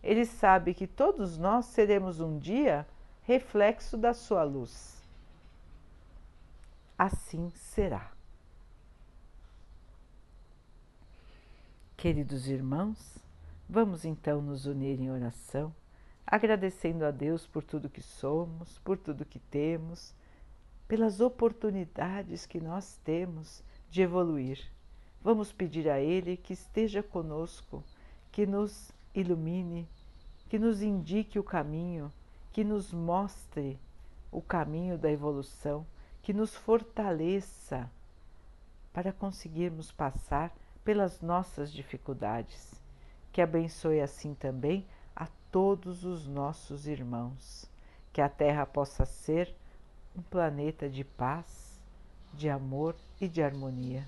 Ele 0.04 0.26
sabe 0.26 0.74
que 0.74 0.86
todos 0.86 1.38
nós 1.38 1.66
seremos 1.66 2.20
um 2.20 2.38
dia 2.38 2.86
reflexo 3.24 3.98
da 3.98 4.14
sua 4.14 4.44
luz. 4.44 5.02
Assim 6.98 7.50
será. 7.56 8.17
Queridos 11.98 12.48
irmãos, 12.48 13.18
vamos 13.68 14.06
então 14.06 14.40
nos 14.40 14.68
unir 14.68 15.02
em 15.02 15.10
oração, 15.10 15.74
agradecendo 16.28 17.04
a 17.04 17.10
Deus 17.10 17.48
por 17.48 17.64
tudo 17.64 17.90
que 17.90 18.04
somos, 18.04 18.78
por 18.78 19.00
tudo 19.00 19.26
que 19.26 19.40
temos, 19.40 20.14
pelas 20.88 21.20
oportunidades 21.20 22.46
que 22.46 22.62
nós 22.62 23.00
temos 23.04 23.64
de 23.90 24.04
evoluir. 24.04 24.64
Vamos 25.24 25.52
pedir 25.52 25.90
a 25.90 26.00
Ele 26.00 26.38
que 26.38 26.54
esteja 26.54 27.02
conosco, 27.02 27.84
que 28.32 28.46
nos 28.46 28.92
ilumine, 29.16 29.90
que 30.50 30.60
nos 30.60 30.84
indique 30.84 31.40
o 31.40 31.44
caminho, 31.44 32.14
que 32.54 32.64
nos 32.64 32.94
mostre 32.94 33.80
o 34.32 34.40
caminho 34.40 35.00
da 35.00 35.12
evolução, 35.12 35.84
que 36.22 36.32
nos 36.32 36.56
fortaleça 36.56 37.90
para 38.94 39.12
conseguirmos 39.12 39.92
passar 39.92 40.54
pelas 40.88 41.20
nossas 41.20 41.70
dificuldades. 41.70 42.74
Que 43.34 43.42
abençoe 43.42 44.00
assim 44.00 44.34
também 44.34 44.88
a 45.14 45.28
todos 45.52 46.06
os 46.06 46.26
nossos 46.26 46.88
irmãos. 46.88 47.70
Que 48.14 48.22
a 48.22 48.30
Terra 48.30 48.66
possa 48.66 49.06
ser 49.06 49.54
um 50.18 50.22
planeta 50.22 50.88
de 50.90 51.04
paz, 51.04 51.78
de 52.34 52.50
amor 52.50 52.96
e 53.20 53.28
de 53.28 53.44
harmonia 53.44 54.08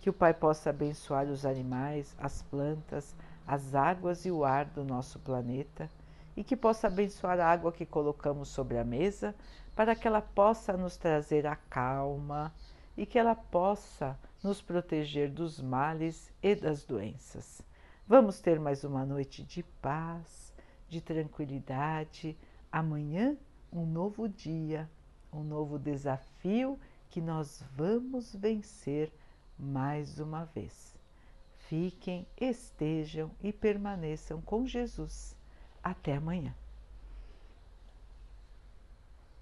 que 0.00 0.08
o 0.08 0.12
Pai 0.14 0.32
possa 0.32 0.70
abençoar 0.70 1.26
os 1.26 1.44
animais, 1.44 2.16
as 2.18 2.40
plantas, 2.40 3.14
as 3.46 3.74
águas 3.74 4.24
e 4.24 4.30
o 4.30 4.42
ar 4.42 4.64
do 4.64 4.82
nosso 4.82 5.18
planeta 5.18 5.90
e 6.34 6.42
que 6.42 6.56
possa 6.56 6.86
abençoar 6.86 7.38
a 7.38 7.46
água 7.46 7.70
que 7.70 7.84
colocamos 7.84 8.48
sobre 8.48 8.78
a 8.78 8.84
mesa 8.84 9.34
para 9.76 9.94
que 9.94 10.08
ela 10.08 10.22
possa 10.22 10.78
nos 10.78 10.96
trazer 10.96 11.46
a 11.46 11.56
calma 11.56 12.54
e 12.96 13.04
que 13.04 13.18
ela 13.18 13.34
possa 13.34 14.18
nos 14.42 14.62
proteger 14.62 15.30
dos 15.30 15.60
males 15.60 16.32
e 16.42 16.54
das 16.54 16.84
doenças. 16.84 17.62
Vamos 18.06 18.40
ter 18.40 18.58
mais 18.58 18.84
uma 18.84 19.04
noite 19.04 19.42
de 19.42 19.62
paz, 19.82 20.52
de 20.88 21.00
tranquilidade. 21.00 22.36
Amanhã, 22.70 23.36
um 23.72 23.84
novo 23.84 24.28
dia, 24.28 24.88
um 25.32 25.42
novo 25.42 25.78
desafio 25.78 26.78
que 27.10 27.20
nós 27.20 27.62
vamos 27.74 28.34
vencer 28.34 29.12
mais 29.58 30.18
uma 30.18 30.44
vez. 30.44 30.96
Fiquem, 31.68 32.26
estejam 32.40 33.30
e 33.42 33.52
permaneçam 33.52 34.40
com 34.40 34.66
Jesus. 34.66 35.36
Até 35.82 36.16
amanhã. 36.16 36.54